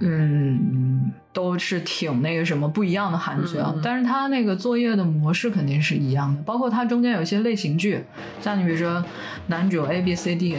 [0.00, 8.04] 嗯都是挺那个什么不一样的韩剧啊，但是它那个作业的模式肯定是一样的，包括它中间有一些类型剧，
[8.40, 9.04] 像你比如说
[9.46, 10.58] 男主 A B C D。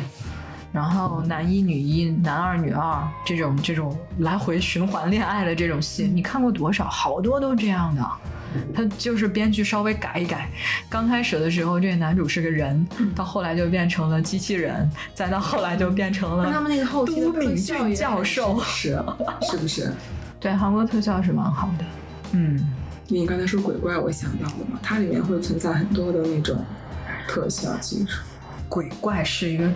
[0.73, 6.85] 然后男一女一、男二女二这种这种来回循环恋爱的这种戏，你看过多少？
[6.85, 8.01] 好多都这样的。
[8.73, 10.49] 他就是编剧稍微改一改，
[10.89, 19.03] 刚开始的时候这个男主是个人，到后来就变成了机器人，再到后来就变成了他们那个后期的都敏特效俊教授是
[19.41, 19.91] 是不是？
[20.39, 21.85] 对韩国特效是蛮好的，
[22.31, 22.59] 嗯，
[23.07, 26.63] 你刚才说鬼怪，我想到了嘛，它里面会存在很多的那种
[27.27, 28.21] 特效技术。
[28.67, 29.69] 鬼怪是一个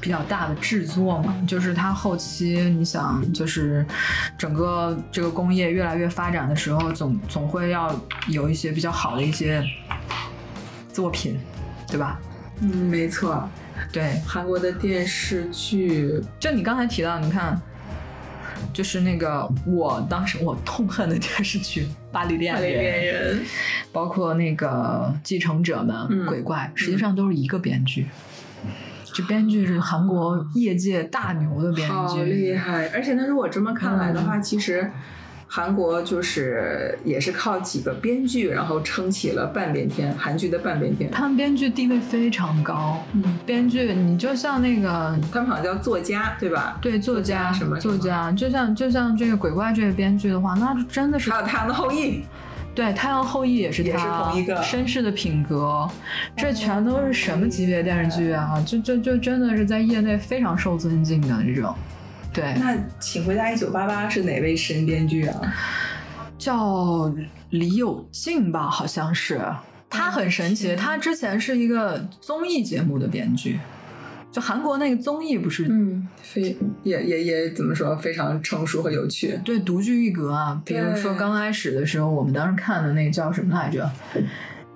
[0.00, 3.84] 比较大的制作嘛，就是它后期你想，就是
[4.38, 7.94] 整个这个工业越来越发展的时候，总总会要
[8.28, 9.64] 有一些比较好的一些
[10.92, 11.38] 作品，
[11.88, 12.20] 对吧？
[12.60, 13.48] 嗯，没错，
[13.92, 17.60] 对，韩国的电视剧，就你刚才提到，你看，
[18.72, 22.62] 就是那个我当时我痛恨的电视剧《巴黎恋人》，
[23.34, 23.44] 人，
[23.92, 28.06] 包括那个《继承者们》嗯鬼怪，实际上都是一个编剧。
[29.16, 32.86] 这编剧是韩国业界大牛的编剧好剧，厉害！
[32.92, 34.90] 而且呢，如果这么看来的嗯话，其实
[35.48, 41.10] 韩国就是也是靠几个编剧，然后撑起了半边天，韩剧的半边天。
[41.10, 43.02] 他们编剧地位非常高。
[43.14, 46.76] 嗯，编剧，你就像那个他们好像叫作家，对吧？
[46.82, 52.20] 对作家什么作家，就像就像这个鬼怪这个编剧的话，那真的是还有《太阳的后裔》，
[52.76, 55.88] 对《太阳后裔》也是也是他同一个绅士的品格，
[56.36, 58.62] 这全都是什么级别电视剧啊？
[58.66, 61.74] 就就就真的是在业内非常受尊敬的这种。
[62.34, 65.54] 对，那请回答一九八八是哪位神编剧啊？
[66.36, 67.10] 叫
[67.48, 69.40] 李友静吧，好像是。
[69.88, 73.58] 他很神奇，天他之前是一个综艺节目的编剧，
[74.36, 79.40] 就韩国那个综艺不是嗯，非也也也怎么说，非常成熟和有趣。
[79.42, 80.60] 对独具一格啊。
[80.62, 83.90] 比如说刚开始的时候，我们当时看的那个叫什么来着，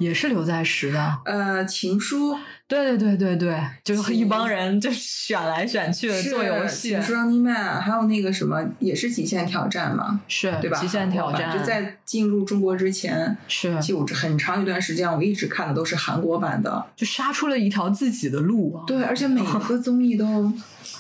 [0.00, 1.18] 也是刘在石的。
[1.24, 2.36] 呃，情书
[2.66, 10.80] 对对对对对，就是一帮人就选来选去的做游戏情，书 Running Man，还有那个什么也是极限挑战嘛，是对吧？
[10.80, 16.84] 极限挑战，就在进入中国之前，是就很长一段时间，我一直看的都是韩国版的。
[16.96, 18.84] 就杀出了一条自己的路啊。
[18.86, 20.52] 对，而且每一个综艺都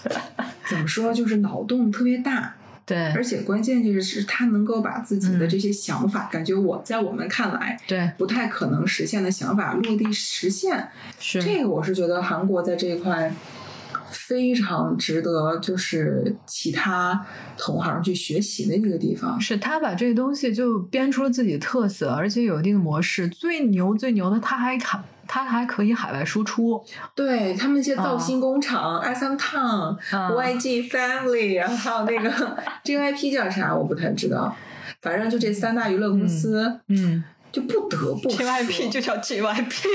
[0.68, 2.54] 怎么说，就是脑洞特别大，
[2.90, 10.88] 对而且关键就是是他能够把自己的嗯这些想法，感觉我在我们看来对不太可能实现的想法落地实现。
[11.20, 13.32] 是这个我是觉得韩国在这一块
[14.10, 17.24] 非常值得，就是其他
[17.56, 19.40] 同行去学习的一个地方。
[19.40, 23.28] 是他把这个东西就编出了自己的特色，而且有一定的模式。
[23.28, 24.76] 最牛最牛的，他还
[25.30, 26.84] 海，他还可以海外输出。
[27.14, 34.54] 对他们一些造星工厂、S M Town、啊 YG Family， 然后还有那个 JYP 叫啥，我不太知道。
[35.00, 37.22] 反正就这三大娱乐公司，嗯
[37.52, 39.86] 就不得不说，JYP 就叫 JYP。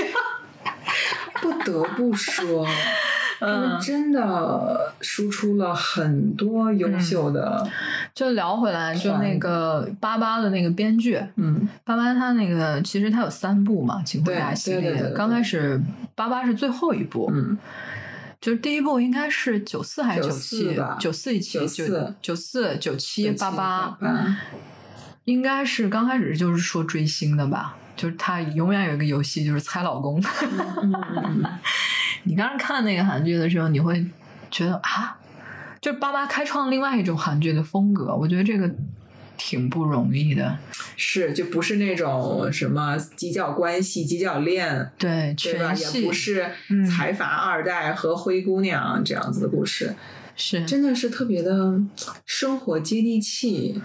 [1.40, 2.66] 不得不说，
[3.38, 7.68] 他们嗯，真的输出了很多优秀的，
[8.14, 15.80] 就聊回来，就那个八八的那个编剧，嗯八八他那个其实他有三部嘛，《请回答》系列刚开始
[16.14, 17.58] 八八是最后一部，嗯
[18.40, 20.96] 就是第一部应该是九四还是九94七吧？
[21.00, 24.36] 九四一期，94九九四九七八八，八，
[25.24, 27.76] 应该是刚开始就是说追星的吧。
[27.96, 30.20] 就是他永远有一个游戏，就是猜老公。
[30.20, 30.92] 嗯嗯
[31.24, 31.44] 嗯，
[32.26, 34.04] 你当时看那个韩剧的时候，你会
[34.50, 35.16] 觉得啊，
[35.80, 38.68] 就是爸妈开创另外一种韩剧的风格，我觉得这个
[39.36, 40.58] 挺不容易的。
[40.96, 45.72] 是就不是那种什么犄角关系、犄角恋，对，对吧？
[45.74, 49.94] 也不是嗯财阀二代和灰姑娘这样子的故事，
[50.34, 51.78] 是，真的是特别的
[52.24, 53.80] 生活接地气，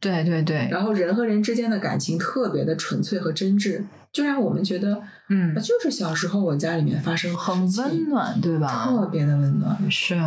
[0.00, 3.82] 对对对，然后人和人之间的感情特别的纯粹和真挚，
[4.12, 8.86] 就让我们觉得，嗯啊，就是小时候我家里面发生很温暖，对吧？
[8.86, 9.90] 特别的温暖。
[9.90, 10.18] 是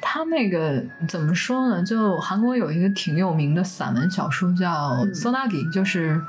[0.00, 1.82] 他那个怎么说呢？
[1.82, 6.20] 就韩国有一个挺有名的散文小说叫嗯《Sonagi》，就是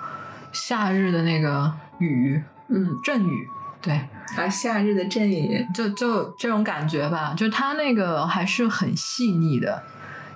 [0.52, 3.48] 夏日的那个雨嗯，阵雨，
[3.82, 3.94] 对，
[4.38, 7.34] 啊，夏日的阵雨，就就这种感觉吧。
[7.36, 9.84] 就他那个还是很细腻的，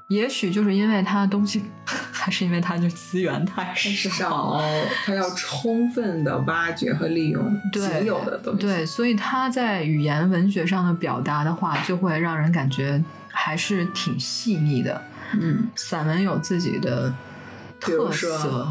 [0.07, 1.63] 也许就是因为他东西，
[2.11, 4.09] 还是因为它就资源太少。
[4.09, 4.61] 少，
[5.05, 8.59] 它要充分的挖掘和利用对仅有的东西。
[8.61, 15.01] 对，所以他在语言文学上的表达的话，就会让人感觉还是挺细腻的。
[15.33, 17.13] 嗯，散文有自己的
[17.79, 18.67] 特色。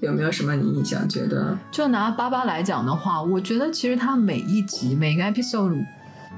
[0.00, 1.56] 有没有什么你印象觉得？
[1.70, 5.82] 就拿八八来讲的话，我觉得其实它每一集每个 episode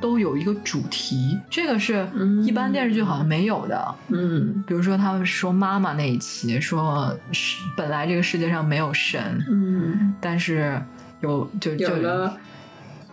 [0.00, 2.42] 都有一个主题，这个是嗯。
[2.44, 3.94] 一般电视剧好像没有的。
[4.08, 4.62] 嗯。
[4.66, 10.80] 比如说他们说妈妈那一期，说是本来这个世界上没有神，嗯，但是
[11.20, 12.36] 有就就有了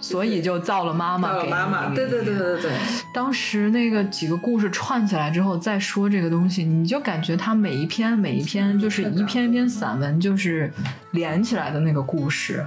[0.02, 2.72] 所以就造了妈妈到了给妈妈，对对对对对，
[3.14, 10.74] 当时那个几个故事串起来之后再说这个东西，你就感觉它每一篇每一篇就是一篇一篇散文，就是
[11.12, 12.66] 连起来的那个故事，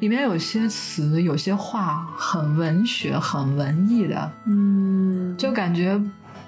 [0.00, 5.98] 里面有些词、有些话很文学、很文艺的，嗯，就感觉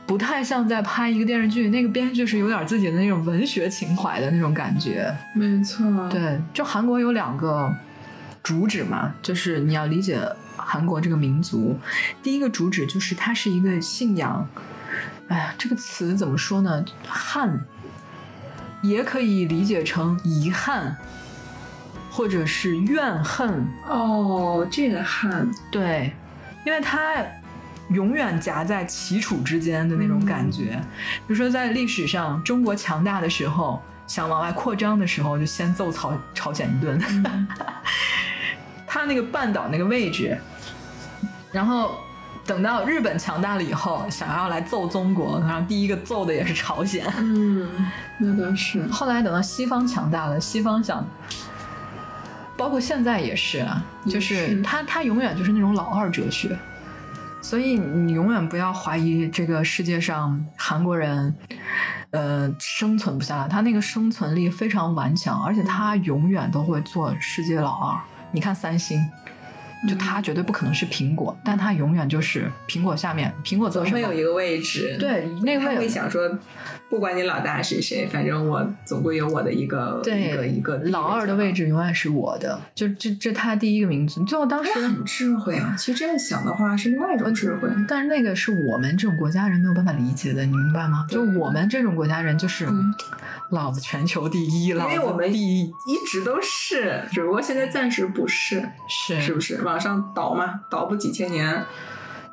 [0.07, 1.68] 不太像在拍一个电视剧。
[1.70, 5.11] 那个编剧是有点自己的那种文学情怀的那种感觉。
[5.34, 7.74] 没错，对，就韩国有两个
[8.47, 10.20] 主旨嘛，就是你要理解
[10.57, 11.76] 韩国这个民族。
[12.22, 14.49] 第一个主旨就是它是一个信仰，
[15.26, 16.84] 哎呀，这个词怎么说呢？
[17.09, 17.66] 憾，
[18.82, 20.97] 也可以理解成遗憾，
[22.09, 23.66] 或者是怨恨。
[23.88, 26.12] 哦，这个汉，对，
[26.64, 27.16] 因为它
[27.88, 30.80] 永远夹在齐楚之间的那种感觉。
[31.26, 36.97] 比如说，在历史上中国强大的时候，想往外扩张的时候，就先揍朝朝鲜一顿。
[38.97, 40.38] 他那个半岛那个位置，
[41.53, 41.99] 然后
[42.47, 47.05] 等到日本强大了以后，想要来揍中国，然后第一个揍的也是朝鲜。
[47.18, 47.68] 嗯，
[48.18, 51.07] 那倒是，后来等到西方强大了，西方想，
[52.57, 56.57] 包括现在也是啊，也就是是他他永远就是那种老二哲学，
[57.42, 61.36] 所以你永远不要怀疑这个世界上韩国人，
[62.12, 68.01] 呃，生存不下来，他那个生存力非常顽强，而且他永远都会做世界老二。
[68.37, 69.11] 你看三星。
[69.88, 73.68] 就他绝对不可能是苹果，但他永远就是苹果下面，苹果？
[73.68, 76.38] 总会有一个位置，，对，那个会想说，
[76.88, 84.24] 不管你老大是谁，反正我总归有我的一个对一个一个老二的位置永远是我的，就这这他第一个名字。
[84.24, 85.74] 就当时他很智慧啊。
[85.78, 87.68] 其实这样想的话，是另外一种智慧。
[87.86, 91.06] 但是那个是我们这种国家人没有办法理解的，你明白吗？
[91.10, 92.94] 就我们这种国家人，就是、嗯
[93.50, 99.58] 老子全球第一，老子因为我们第一，一直都是，只不过现在暂时不是，是是不是？
[99.66, 101.64] 往上倒嘛，倒不几千年，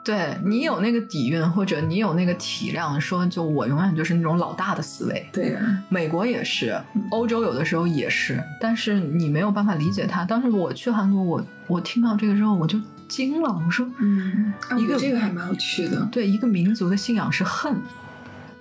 [0.03, 5.29] 对你有那个底蕴，或者你有那个体量，说就我永远就是那种老大的思维。
[5.31, 5.59] 对呀、
[5.89, 6.79] 美国也是，
[7.11, 10.23] 欧洲有的时候也是，但是你没有办法理解它。
[10.23, 16.07] 当时我去韩国，我我听到这个之后，我就惊了，我说，嗯，啊一个这个还蛮有趣的。
[16.11, 17.81] 对一个民族的信仰是恨，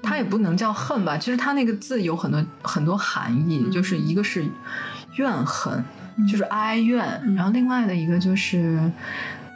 [0.01, 4.45] 它也不能叫恨吧，其实它那个字有很多很多含义，嗯就是一个是
[5.17, 5.85] 怨恨，嗯
[6.31, 7.35] 就是哀怨，嗯。
[7.35, 8.79] 然后另外的一个就是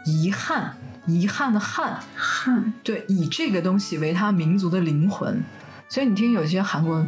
[0.04, 0.74] 遗憾，
[1.07, 5.42] 遗憾的憾，憾，对，以这个东西为他民族的灵魂，
[5.88, 7.04] 所以你听有些韩国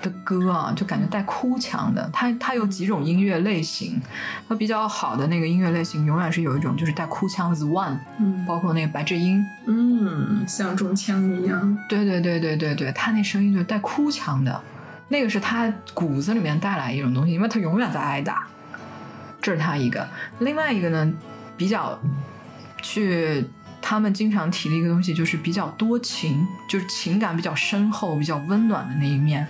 [0.00, 2.10] 的歌啊，就感觉带哭腔的。
[2.12, 4.00] 它它有几种音乐类型，
[4.48, 8.44] 它比较好的那个音乐类型，永远是有一种就是带哭腔的 The One，嗯。
[8.44, 11.78] 包括那个白智英，嗯，像中枪一样。
[11.88, 14.60] 对对对对对对，他那声音就带哭腔的，
[15.08, 18.46] 那个是他骨子里面带来一种东西，因为他永远在挨打，
[19.42, 20.08] 这是他一个。
[20.38, 21.12] 另外一个呢，
[21.56, 22.00] 比较
[22.80, 23.44] 去
[23.82, 29.46] 他们经常提的一个东西，就是比较多情，就是情感比较深厚、比较温暖的那一面。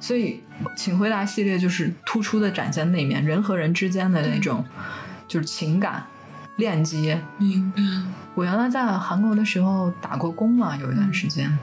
[0.00, 0.40] 所以，
[0.76, 4.64] 请回答系列就是突出的展现那一面，人和人之间的那种
[5.26, 6.06] 就是情感，
[6.54, 7.20] 链接。
[7.36, 7.82] 明白。
[8.36, 11.58] 我原来在韩国的时候打过工嘛，有一段时间。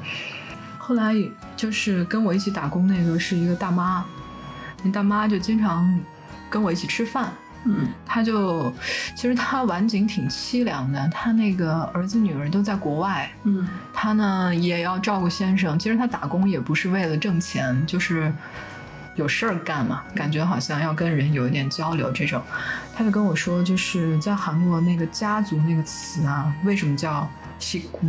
[0.78, 1.16] 后来
[1.56, 4.04] 就是跟我一起打工那个是一个大妈，
[4.84, 5.98] 那大妈就经常
[6.50, 7.32] 跟我一起吃饭。
[7.66, 8.74] 嗯他就
[9.16, 15.78] 其实他晚景挺凄凉的，他那个儿子女儿都在国外，嗯他呢也要照顾先生。
[15.78, 18.32] 其实他打工也不是为了挣钱，就是
[19.16, 22.42] 有事儿干嘛，感觉好像要跟人有一点交流这种。
[22.96, 28.08] 他就跟我说，就是在韩国那个家族那个词啊，为什么叫西姑？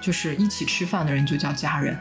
[0.00, 1.98] 就是一起吃饭的人就叫家人。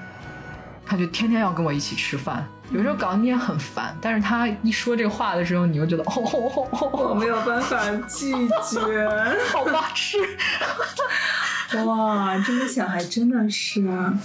[0.87, 3.95] 她就天天要跟我一起吃饭，有时候搞得你也很烦。
[3.99, 7.77] 但是他一说这话的时候，你又觉得哦哦哦哦我哦，没有办法
[8.07, 8.31] 拒
[8.71, 9.07] 绝。
[9.51, 10.17] 好吧吃。
[11.85, 14.17] 哇，这么想还真的是啊。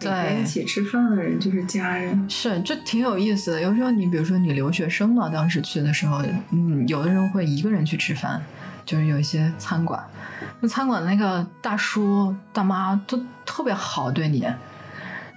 [0.00, 2.24] 对一起吃饭的人就是家人。
[2.30, 3.60] 是，就挺有意思的。
[3.60, 6.22] 有时候你比如说你留学生嘛，当时去的时候，
[6.52, 8.40] 嗯，有的时候会一个人去吃饭，
[8.86, 10.00] 就是有一些餐馆，
[10.60, 14.46] 那餐馆那个大叔大妈都特别好对你，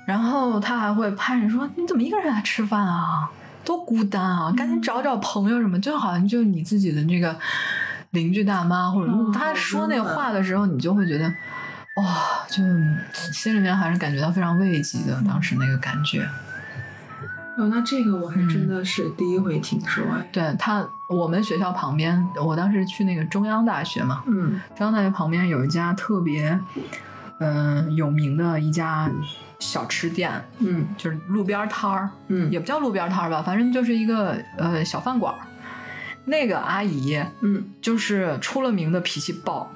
[0.05, 3.29] 然后他还会拍你说你怎么一个人来吃饭啊，
[3.63, 7.37] 多孤单啊，赶紧找找朋友什么，就好像就是你自己的这个
[8.11, 11.33] 邻居大妈或者哦他说那话的时候，你就会觉得。
[11.97, 12.05] 哇、
[12.47, 12.63] 就
[13.33, 16.23] 心里面还是感觉到非常慰藉的，当时那个感觉。
[17.57, 20.25] 哦，那这个我还真的是第一回听说哎。
[20.31, 26.57] 对他，我们学校旁边，我当时去那个中央大学嘛，嗯中央大学旁边有一家特别，
[27.39, 29.11] 嗯、有名的一家
[29.61, 35.39] 小吃店，嗯就是路边摊儿，嗯也不叫路边摊儿吧，反正就是一个呃小饭馆儿。
[36.25, 39.71] 那个阿姨嗯，就是出了名的脾气暴，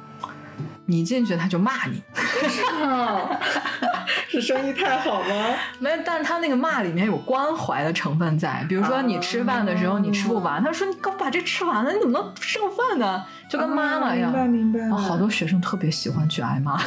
[0.86, 2.04] 你进去她就骂你，
[4.30, 5.56] 是生意太好吗？
[5.80, 13.24] 没，但是他那个骂里面有关怀的成分在，比如说你吃饭的时候你吃不完，他说你刚把这吃完了，你怎么能剩饭呢？
[13.50, 14.32] 就跟妈妈一样。
[14.32, 16.80] 啊明白明白好多学生特别喜欢去挨骂。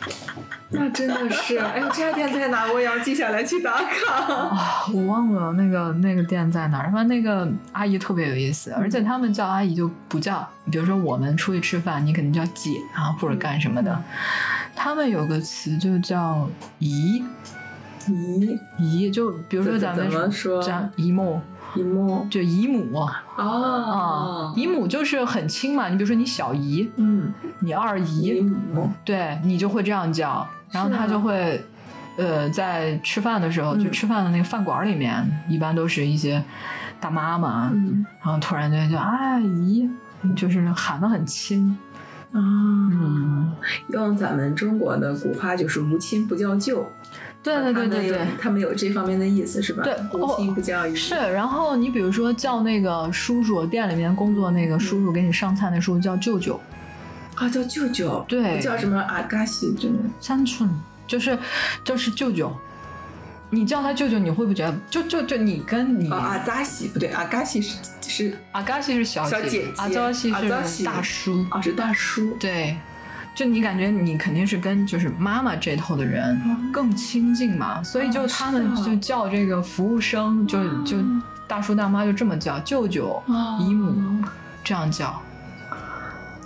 [0.72, 2.72] 那真的是，哎，这家店在哪？
[2.72, 4.32] 我也要记下来去打卡。
[4.32, 14.00] 啊，我忘了那个那个店在哪儿，反正那个阿姨特别有意思，而且他们叫阿姨就不叫，比如说我们出去吃饭，你肯定叫姐啊或者干什么的，
[14.76, 16.48] 他们有个词就叫
[16.78, 17.24] 姨。
[18.06, 18.58] 姨？
[18.78, 21.40] 姨，就比如说咱们说叫姨母，
[21.74, 22.26] 姨母。
[22.30, 23.00] 就姨母。
[23.00, 28.90] 啊、哦，姨母就是很亲嘛，你比如说你小姨、嗯，你二姨姨，母。
[29.04, 31.64] 对你就会这样叫，然后他就会，
[32.16, 33.84] 呃，在吃饭的时候，嗯。
[33.84, 36.42] 就吃饭的那个饭馆里面，一般都是一些
[37.00, 38.04] 大妈嘛，嗯。
[38.22, 39.88] 然后突然间就阿姨，
[40.36, 41.76] 就是喊得很亲，
[42.32, 43.52] 啊，嗯，
[43.88, 46.86] 用咱们中国的古话就是无亲不叫舅。
[47.42, 49.82] 对对对对对他们有，这方面的意思是吧？
[49.82, 50.94] 对无亲不叫姨。
[50.94, 51.14] 是。
[51.14, 56.60] 然后你比如说叫那个叔叔，店里面工作那个叔叔给你上菜那叔叔叫舅舅，
[57.36, 59.98] 啊，叫舅舅，对不叫什么阿嘎西，真的。
[60.20, 60.68] 三寸，
[61.06, 61.38] 就是
[61.82, 62.54] 就是舅舅。
[63.52, 72.36] 你叫他舅舅，你会不会觉得就就就你跟你啊，阿扎西不对，阿嘎西是是阿嘎西是小小姐姐阿扎西阿扎西是大叔，啊是大叔。
[72.38, 72.76] 对，
[73.40, 76.38] 就你感觉你肯定是跟就是妈妈这头的人
[76.70, 80.98] 更亲近嘛，所以就他们就叫这个服务生就就
[81.48, 84.22] 大叔大妈就这么叫舅舅哦姨母
[84.62, 85.18] 这样叫。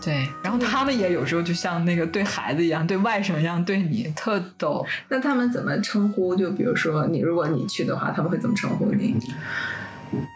[0.00, 4.86] 对，然后他们也有时候就像那个对孩子一样，对外甥一样对你，特逗。
[5.08, 6.36] 那他们怎么称呼？
[6.36, 9.16] 就比如说你，如果你去的话，他们会怎么称呼你？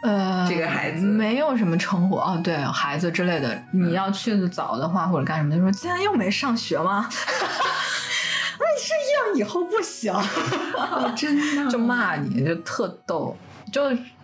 [0.03, 3.63] 呃，这个孩子没有什么称呼哦，对孩子之类的。
[3.73, 7.09] 你要去的早的话，或者干什么，就说今天又没上学吗？
[7.11, 7.17] 那
[8.75, 8.95] 你这
[9.29, 13.37] 样以后不行，哦，真的就骂你，就特逗，
[13.73, 13.83] 就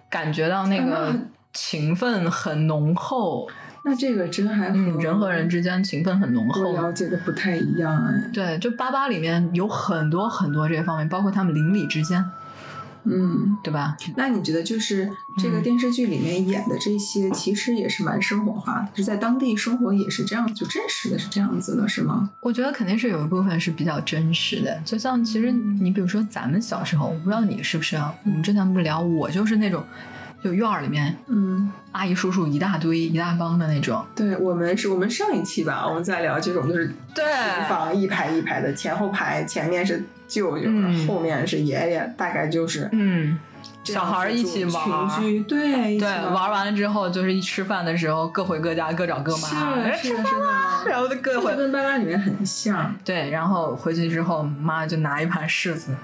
[0.09, 1.15] 感觉到那个啊
[1.53, 3.49] 情分很浓厚。
[3.87, 6.73] 那这个真还嗯，人和人之间情分很浓我厚。
[6.73, 8.31] 了解的不太一样哎。
[8.33, 12.25] 对，就八八里面有很多很多这方面，包括他们邻里之间，
[13.05, 13.97] 嗯，对吧？
[14.17, 22.31] 那你觉得就是这个电视剧里面演的这些，其实也是蛮生活化的，就是在当地生活也是这样，就真实的是这样子的，是吗？
[22.41, 28.15] 我觉得肯定是有一部分是比较真实的，就像其实你比如说咱们小时候，我不知道你是不是啊？
[28.25, 29.85] 我们之前不是聊，我就是那种，
[30.43, 41.07] 就院儿里面嗯，阿姨叔叔一大堆一大帮的那种，对，我们是我们上一期吧，我们在聊这种就是对平房一排一排的，前后排，前面是舅舅，嗯。
[41.07, 43.39] 后面是爷爷，大概就是嗯，
[43.83, 49.49] 小孩一起玩群居，对，对，玩完了之后就是一吃饭的时候各回各家，各找各妈，
[49.97, 50.45] 是是的，是的，
[50.91, 51.53] 然后就各回。
[51.53, 55.95] 这跟爸爸里面很像，对，然后回去之后，妈就拿一盘柿子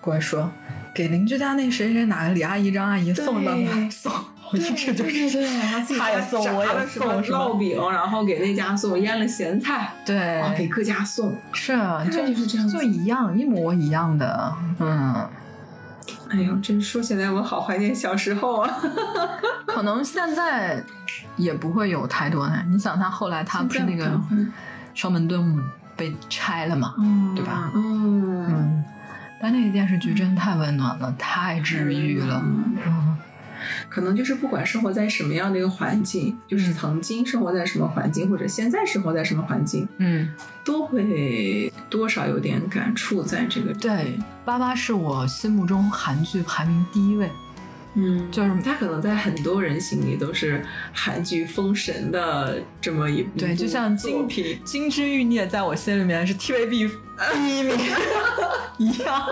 [0.00, 0.50] 过来说，
[0.94, 3.52] 给邻居家那谁谁哪个李阿姨、张阿姨送的，
[3.90, 4.12] 送
[4.52, 11.36] 我一直就对是对，然后自己他也送我也送什么烙饼，然后给那家送腌了咸菜，对给各家送。
[11.52, 15.28] 是啊，就是这样就一样，一模一样的，嗯。
[16.28, 18.70] 哎呦，真说起来我好怀念小时候啊！
[19.66, 20.82] 可能现在
[21.36, 22.64] 也不会有太多的。
[22.68, 24.10] 你想，他后来他不是那个
[24.92, 25.60] 双门洞
[25.96, 28.84] 被拆了嘛，嗯对吧嗯嗯，
[29.40, 32.42] 但那个电视剧真的太温暖了，太治愈了。
[32.44, 33.16] 嗯，
[33.88, 40.28] 可能就是不管生活在什么样的一个环境，就是曾经生活在什么环境，或者现在生活在什么环境，嗯，
[40.64, 43.72] 都会多少有点感触在这个。
[43.74, 47.30] 对，八八是我心目中韩剧排名第一位，
[47.98, 54.44] 嗯，就是他可能在很多人心里都是韩剧封神的这么一部对，就像作金品。
[54.62, 56.90] 《金枝欲孽》在我心里面是 TVB
[57.32, 57.74] 第 一名
[58.76, 59.22] 一样。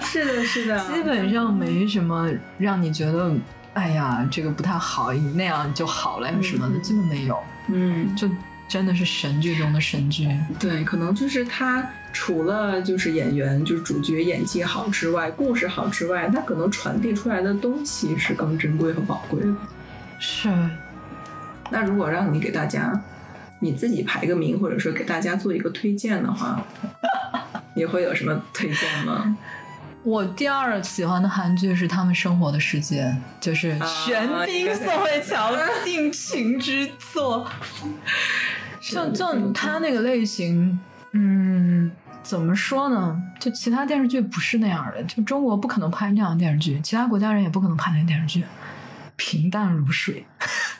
[0.00, 3.30] 是的，是的，基本上没什么让你觉得，
[3.74, 8.28] 哎呀，这个不太好，那样就好了呀什么的，嗯基本没有，嗯，就
[8.66, 10.28] 真的是神剧中的神剧。
[10.58, 11.86] 对，可能就是他
[12.18, 19.54] 除了就是演员就是主角演技好之外，故事好之外，它可能传递出来的东西是更珍贵和宝贵的。
[20.18, 20.48] 是，
[21.70, 22.98] 那如果让你给大家
[23.60, 26.64] 你自己排个名，或者说给大家做一个推荐的话，
[27.76, 29.36] 你会有什么推荐吗？
[30.02, 33.02] 我第二喜欢的韩剧是《他们生活的世界》，
[33.38, 35.54] 就是啊玄彬、宋慧乔
[35.84, 37.46] 定情之作。
[38.80, 40.80] 就就他那个类型，
[41.12, 41.90] 嗯，
[42.26, 43.22] 怎么说呢？
[43.38, 48.44] 就其他电视剧不是那样的，就中国不可能拍那样的电视剧，其他国家人也不可能拍那电视剧，
[49.14, 50.26] 平淡如水，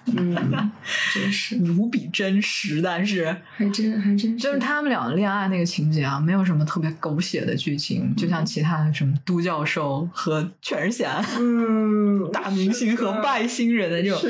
[0.06, 0.34] 嗯，
[1.14, 3.36] 真是，无比真实，但是。
[3.56, 14.20] 还真还真就是他们俩恋爱那个情节啊，没有什么特别狗血的剧情，就像其他的什么都教授和全是贤、嗯，大明星和外星人的这种，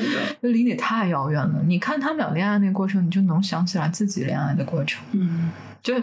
[0.42, 1.62] 就离你太遥远了。
[1.66, 5.50] 你看他们俩恋爱那个过程，你就能想起来自己恋爱的过程，嗯，
[5.82, 5.94] 就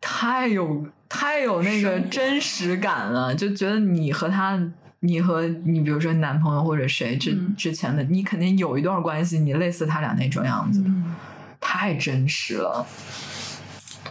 [0.00, 4.60] 太有太有那个真实感了，就觉得你和他。
[5.02, 11.14] 你和你，比如说男朋友或者谁之嗯之前的，你肯定有一段关系，你类似他俩那种样子，嗯，
[11.58, 12.86] 太真实了。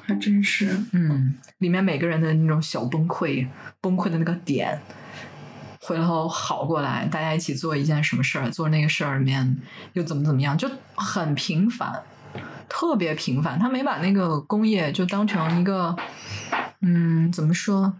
[0.01, 3.45] 还真是，嗯，里面每个人的那种小崩溃，
[3.79, 4.81] 崩溃的那个点，
[5.79, 9.57] 回头好过来，大家一起做一件什么事儿，做那个事儿里面
[9.93, 12.01] 又怎么怎么样，就很平凡，
[12.69, 13.59] 特别平凡。
[13.59, 15.95] 他没把那个工业就当成一个，
[16.81, 17.93] 嗯，怎么说，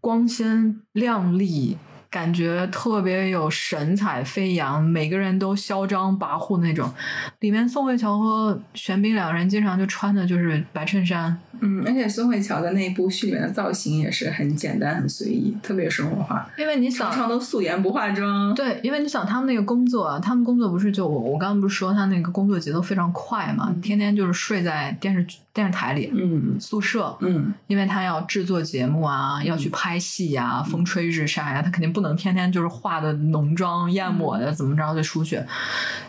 [0.00, 1.78] 光鲜亮丽。
[2.10, 6.92] 感觉特别有神采飞扬，每个人都嚣张跋扈那种。
[7.40, 18.54] 里面宋慧乔和玄彬两个人经常就穿的就是白衬衫，嗯，而且宋慧乔的那一部剧里面的造型也是很简单、很随意，特别生活化，因为你想常常都素颜不化妆。
[18.54, 35.40] 对，因为你想他们那个工作啊，他们工作不是就我我刚刚不是说他那个工作节奏非常快嘛，嗯天天就是睡在电视电视台里、嗯宿舍，嗯因为他要制作节目啊，要去拍戏呀、风吹日晒呀、他肯定不能天天就是化的浓妆艳抹的，怎么着就出去。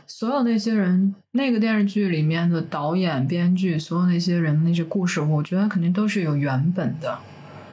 [0.08, 7.18] 所有那些人，那个电视剧里面的导演、编剧，所有那些人那些故事，我觉得肯定都是有原本的。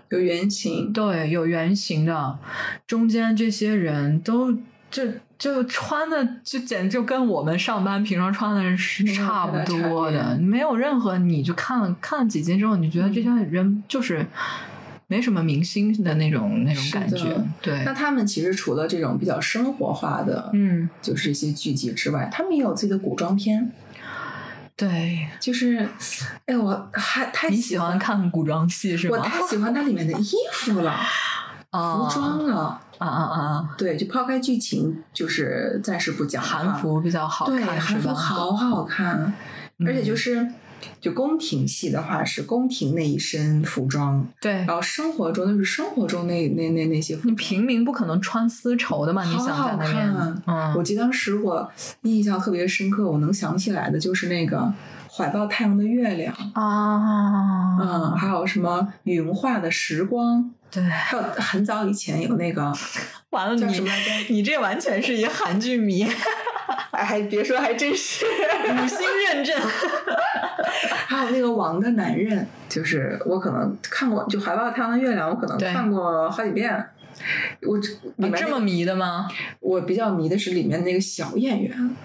[0.08, 0.92] 有原型。
[0.92, 2.38] 对，有原型的，
[2.86, 4.52] 中间这些人都
[4.90, 5.04] 就
[5.38, 14.26] 就穿的就简直就跟我们上班平常穿的是差不多的，别没有任何你就看了看了几集之后，你觉得这些人就是
[15.10, 23.72] 没什么明星的那种那种感觉，对那，他们其实除了这种比较生活化的，嗯，就是一些剧集之外，他们也有自己的古装片。
[24.76, 25.88] 对，就是，
[26.46, 29.16] 哎，我还太你喜欢看古装戏是吗？
[29.18, 30.92] 我太喜欢它里面的衣服了，
[31.70, 32.80] 啊服装了。
[32.98, 38.08] 啊啊啊，对，就抛开剧情，就是暂时不讲韩服比较好对看对韩服？
[38.14, 39.34] 好好看，
[39.84, 40.48] 而且就嗯是。
[41.00, 47.32] 就宫廷戏的话是宫廷那一身服装，对然，后生活中就是生活中那那那那些服装。
[47.32, 49.24] 你平民不可能穿丝绸的嘛？
[49.24, 49.86] 你好想在
[50.46, 51.70] 嗯，我记得当时我
[52.02, 54.72] 印象特别深刻，我能想起来的就是那个
[55.10, 62.72] 怀抱太阳的月亮，啊，嗯，还有什么云化的时光，对，还有很早以前有那个，
[63.30, 63.80] 完了你
[64.28, 66.06] 你这完全是一韩剧迷，
[66.92, 68.24] 哎，还别说，还真是，
[68.64, 69.56] 五星认证。
[71.10, 76.72] 还有那个王的男人，就是我可能看过，就怀抱太阳的月亮，我可能看过好几遍。
[77.62, 79.28] 我这里面那这么迷的吗？
[79.58, 81.96] 我比较迷的是里面那个小演员，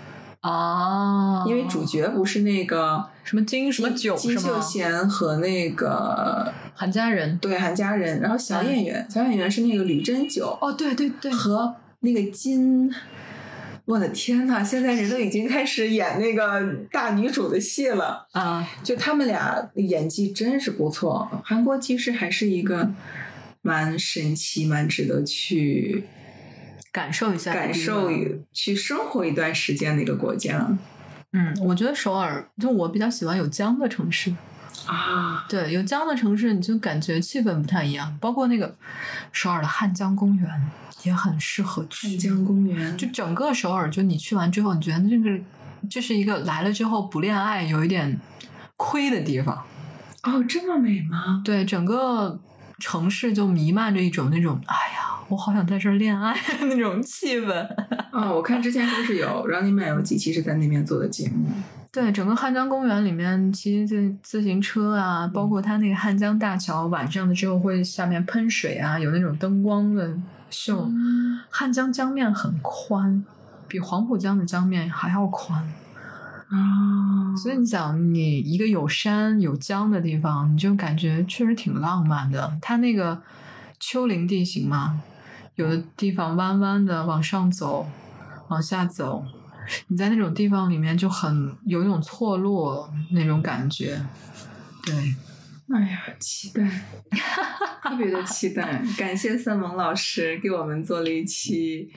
[0.42, 4.60] 啊，因为主角不是那个什么金什么九金秀？
[4.60, 7.38] 贤和那个韩佳人。
[7.38, 12.92] 对韩佳人，然后小演员，小演员是那个吕珍九哦，对对对，和那个金
[13.86, 18.68] 我的天呐，现在人都已经开始演那个大女主的戏了啊！
[18.84, 21.42] 就他们俩演技真是不错。
[21.44, 22.92] 韩国其实还是一个
[23.62, 26.04] 蛮神奇、蛮值得去
[26.92, 28.10] 感受一下、感受、
[28.52, 30.76] 去生活一段时间的一个国家。
[31.34, 34.34] 嗯，我觉得首尔就我比较喜欢有江的城市
[34.88, 35.46] 啊。
[35.50, 38.76] 对，有江的城市你就感觉气氛不太一样，包括那个
[39.32, 40.50] 首尔的汉江公园。
[41.04, 45.40] 也很适合去汉江公园，就整个首尔，就你去完之后，你觉得这个
[45.88, 48.20] 这是一个来了之后不恋爱有一点
[48.76, 49.56] 亏的地方。
[50.24, 51.44] 哦，这么美吗？
[51.46, 52.40] 对，整个
[52.80, 57.54] 城市就弥漫着一种那种，哎呀，我好想在这儿恋爱那种气氛。
[58.12, 61.48] 哦，我看之前是不是有《Running Man》有几期是在那边做的节目。
[61.96, 70.14] 对，整个汉江公园里面骑自自行车啊，包括它那个汉江大桥，晚上的时候会下面喷水啊，有那种灯光的。
[70.50, 70.90] 秀，
[71.50, 73.24] 汉江江面很宽，
[73.68, 75.62] 比黄浦江的江面还要宽
[76.50, 77.36] 啊！
[77.36, 82.58] 所以你想，你一个有山有江的地方，你就感觉确实挺浪漫的。
[82.62, 83.22] 它那个
[83.80, 85.02] 丘陵地形嘛，
[85.56, 87.88] 有的地方弯弯的往上走，
[88.50, 89.26] 往下走，
[89.88, 94.00] 你在那种地方里面就很有一种错落那种感觉，
[94.86, 94.94] 对。
[95.74, 96.62] 哎呀，期待，
[97.82, 98.84] 特别的期待！
[99.00, 101.92] 感谢三萌老师给我们做了一期，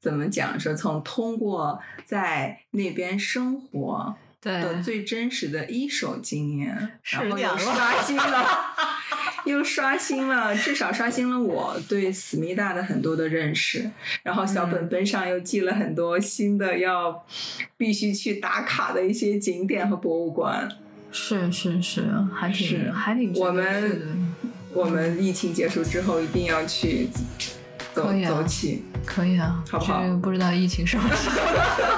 [0.00, 0.58] 怎么讲？
[0.60, 8.46] 说从通过在那边生活的最真实的一手经验，然后又刷新了，
[9.46, 13.90] 又刷新了，至少刷新了我对思密达的很多的认识。
[14.22, 17.24] 然后小本本上又记了很多新的要
[17.76, 20.68] 必须去打卡的一些景点和博物馆。
[21.12, 23.34] 是是是，还挺还挺。
[23.34, 24.34] 我们
[24.72, 27.08] 我们疫情结束之后一定要去
[27.92, 30.02] 走走起，可以啊，好不好？
[30.22, 31.28] 不知道疫情什么时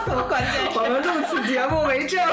[0.09, 2.27] 候， 关键 我们录此节目为证。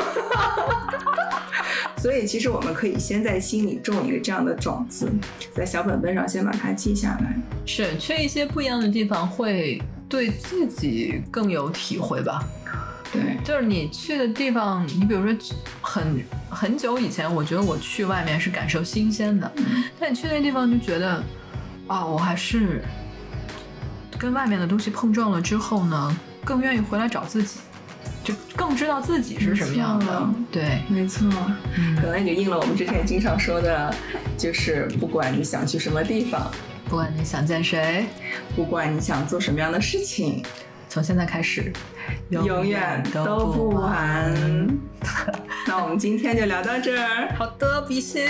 [2.00, 5.12] 所以其实我们可以先在心里种一个这样的种子，
[5.54, 7.36] 在小本本上先把它记下来。
[7.66, 12.42] 是去一些不一样的地方，会对自己更有体会吧。
[13.12, 15.36] 对，就是你去的地方，你比如说
[15.82, 19.52] 很很久以前，我觉得我去外面是感受新鲜的，
[20.00, 21.22] 但你去那地方就觉得，
[21.88, 22.82] 啊，我还是
[24.18, 27.60] 跟外面的东西碰撞了之后呢，更愿意回来找自己，
[28.30, 30.30] 就更知道自己是什么样的。
[30.52, 31.28] 对，没错，
[32.00, 33.94] 可能也就应了我们之前经常说的，
[34.38, 36.52] 就是不管你想去什么地方，
[36.88, 38.06] 不管你想见谁，
[38.56, 40.44] 不管你想做什么样的事情。
[40.88, 41.72] 从现在开始，
[42.30, 44.34] 永远都不晚。
[45.68, 47.34] 那我们今天就聊到这儿。
[47.38, 48.28] 好的，比心。